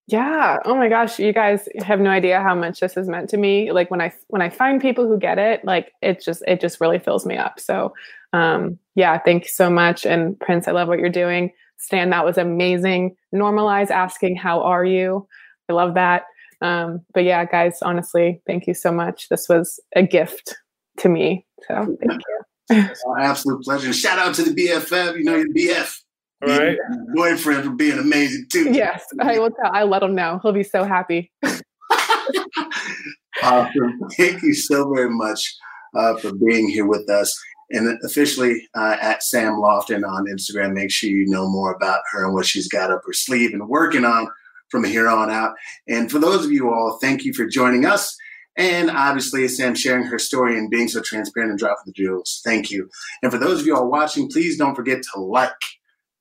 Yeah. 0.08 0.60
Oh 0.64 0.76
my 0.76 0.88
gosh, 0.88 1.20
you 1.20 1.34
guys 1.34 1.68
have 1.80 2.00
no 2.00 2.10
idea 2.10 2.42
how 2.42 2.56
much 2.56 2.80
this 2.80 2.96
has 2.96 3.10
meant 3.10 3.30
to 3.32 3.38
me. 3.38 3.74
Like 3.74 3.92
when 3.92 4.00
I 4.00 4.14
when 4.28 4.42
I 4.42 4.50
find 4.50 4.82
people 4.82 5.06
who 5.06 5.20
get 5.20 5.38
it, 5.38 5.66
like 5.66 5.92
it 6.02 6.24
just 6.24 6.44
it 6.48 6.62
just 6.62 6.80
really 6.80 6.98
fills 6.98 7.26
me 7.26 7.36
up. 7.36 7.60
So, 7.60 7.94
um 8.32 8.80
yeah, 8.96 9.20
thank 9.20 9.44
you 9.44 9.50
so 9.50 9.70
much 9.70 10.06
and 10.06 10.40
Prince, 10.40 10.68
I 10.68 10.72
love 10.72 10.88
what 10.88 11.00
you're 11.00 11.10
doing. 11.10 11.52
Stan, 11.78 12.10
that 12.12 12.26
was 12.26 12.38
amazing. 12.38 13.16
Normalize 13.36 13.92
asking, 13.92 14.38
How 14.38 14.62
are 14.62 14.86
you? 14.86 15.28
I 15.70 15.74
love 15.74 15.94
that. 15.96 16.24
Um, 16.62 17.02
but 17.14 17.24
yeah, 17.24 17.46
guys, 17.46 17.80
honestly, 17.82 18.42
thank 18.48 18.66
you 18.66 18.74
so 18.74 18.92
much. 18.92 19.30
This 19.30 19.48
was 19.48 19.80
a 19.96 20.04
gift 20.04 20.56
to 21.00 21.10
me. 21.10 21.46
So 21.68 21.98
thank 22.00 22.22
you. 22.70 22.90
Absolute 23.20 23.64
pleasure. 23.64 23.94
Shout 23.94 24.20
out 24.20 24.36
to 24.36 24.44
the 24.44 24.52
BFF, 24.52 25.18
you 25.18 25.24
know, 25.24 25.36
your 25.36 25.50
BF. 25.50 26.00
All 26.46 26.58
right. 26.58 26.78
Boyfriend 27.16 27.64
for 27.64 27.72
being 27.72 27.98
amazing 27.98 28.46
too. 28.52 28.72
Yes, 28.72 29.06
I 29.20 29.40
will 29.40 29.50
tell. 29.50 29.72
I 29.74 29.84
let 29.84 30.04
him 30.04 30.14
know. 30.14 30.40
He'll 30.44 30.52
be 30.52 30.64
so 30.64 30.84
happy. 30.84 31.32
awesome. 33.44 34.00
Thank 34.18 34.44
you 34.44 34.54
so 34.54 34.94
very 34.94 35.10
much 35.10 35.56
uh, 35.96 36.16
for 36.18 36.34
being 36.34 36.70
here 36.70 36.86
with 36.86 37.10
us 37.10 37.36
and 37.72 37.98
officially 38.04 38.68
uh, 38.76 38.98
at 39.02 39.24
Sam 39.24 39.54
Lofton 39.54 40.08
on 40.08 40.26
Instagram. 40.28 40.74
Make 40.74 40.92
sure 40.92 41.10
you 41.10 41.26
know 41.28 41.50
more 41.50 41.74
about 41.74 42.02
her 42.12 42.26
and 42.26 42.34
what 42.34 42.46
she's 42.46 42.68
got 42.68 42.92
up 42.92 43.02
her 43.06 43.14
sleeve 43.14 43.54
and 43.54 43.68
working 43.68 44.06
on 44.06 44.28
from 44.70 44.84
here 44.84 45.08
on 45.08 45.30
out. 45.30 45.56
And 45.88 46.12
for 46.12 46.20
those 46.20 46.46
of 46.46 46.52
you 46.52 46.70
all, 46.70 47.00
thank 47.02 47.24
you 47.24 47.34
for 47.34 47.46
joining 47.46 47.86
us. 47.86 48.16
And 48.58 48.90
obviously, 48.90 49.48
Sam 49.48 49.76
sharing 49.76 50.06
her 50.06 50.18
story 50.18 50.58
and 50.58 50.70
being 50.70 50.88
so 50.88 51.02
transparent 51.02 51.52
and 51.52 51.60
dropping 51.60 51.84
the 51.86 51.92
jewels. 51.92 52.42
Thank 52.44 52.72
you. 52.72 52.90
And 53.22 53.32
for 53.32 53.38
those 53.38 53.62
of 53.62 53.68
you 53.68 53.76
all 53.76 53.90
watching, 53.90 54.30
please 54.30 54.58
don't 54.58 54.76
forget 54.76 55.04
to 55.14 55.20
like, 55.22 55.52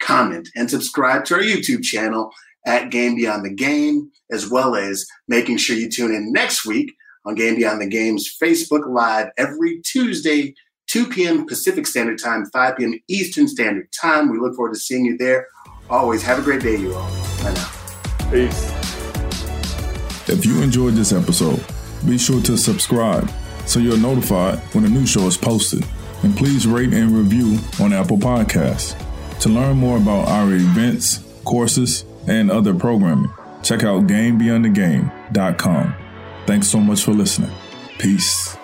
comment, 0.01 0.49
and 0.55 0.71
subscribe 0.71 1.25
to 1.27 1.35
our 1.35 1.41
YouTube 1.41 1.83
channel 1.83 2.31
at 2.67 2.91
Game 2.91 3.17
Beyond 3.17 3.45
the 3.45 3.55
Game, 3.55 4.11
as 4.31 4.49
well 4.51 4.75
as 4.75 5.07
making 5.29 5.59
sure 5.59 5.77
you 5.77 5.91
tune 5.91 6.15
in 6.15 6.33
next 6.33 6.67
week 6.67 6.95
on 7.25 7.35
Game 7.35 7.57
Beyond 7.57 7.81
the 7.81 7.89
Game's 7.89 8.37
Facebook 8.41 8.87
Live 8.87 9.31
every 9.37 9.81
Tuesday 9.83 10.55
2 10.89 11.09
p.m. 11.09 11.47
Pacific 11.47 11.87
Standard 11.87 12.19
Time, 12.19 12.47
5 12.47 12.77
p.m. 12.77 12.95
Eastern 13.09 13.49
Standard 13.49 13.89
Time. 13.93 14.31
We 14.31 14.39
look 14.39 14.55
forward 14.55 14.75
to 14.75 14.81
seeing 14.81 15.05
you 15.05 15.17
there. 15.19 15.49
Always 15.91 16.23
have 16.23 16.39
a 16.39 16.43
great 16.43 16.63
day, 16.63 16.77
you 16.77 16.95
all. 16.95 17.11
Bye 17.43 17.55
now. 17.55 18.31
Peace. 18.31 18.73
If 20.29 20.45
you 20.45 20.63
enjoyed 20.63 20.95
this 20.95 21.13
episode, 21.13 21.65
be 22.07 22.19
sure 22.19 22.43
to 22.43 22.57
subscribe 22.57 23.31
so 23.67 23.81
you're 23.81 23.99
notified 23.99 24.59
when 24.75 24.85
a 24.85 24.89
new 24.89 25.07
show 25.07 25.27
is 25.27 25.37
posted. 25.37 25.85
And 26.23 26.37
please 26.37 26.67
rate 26.67 26.93
and 26.93 27.13
review 27.13 27.59
on 27.81 27.93
Apple 27.93 28.17
Podcasts. 28.17 29.01
To 29.41 29.49
learn 29.49 29.77
more 29.77 29.97
about 29.99 30.29
our 30.29 30.53
events, 30.53 31.21
courses, 31.45 32.05
and 32.27 32.51
other 32.51 32.75
programming, 32.75 33.31
check 33.63 33.85
out 33.85 34.07
GameBeyondTheGame.com. 34.07 35.95
Thanks 36.47 36.69
so 36.69 36.81
much 36.81 37.03
for 37.05 37.13
listening. 37.13 37.51
Peace. 37.99 38.56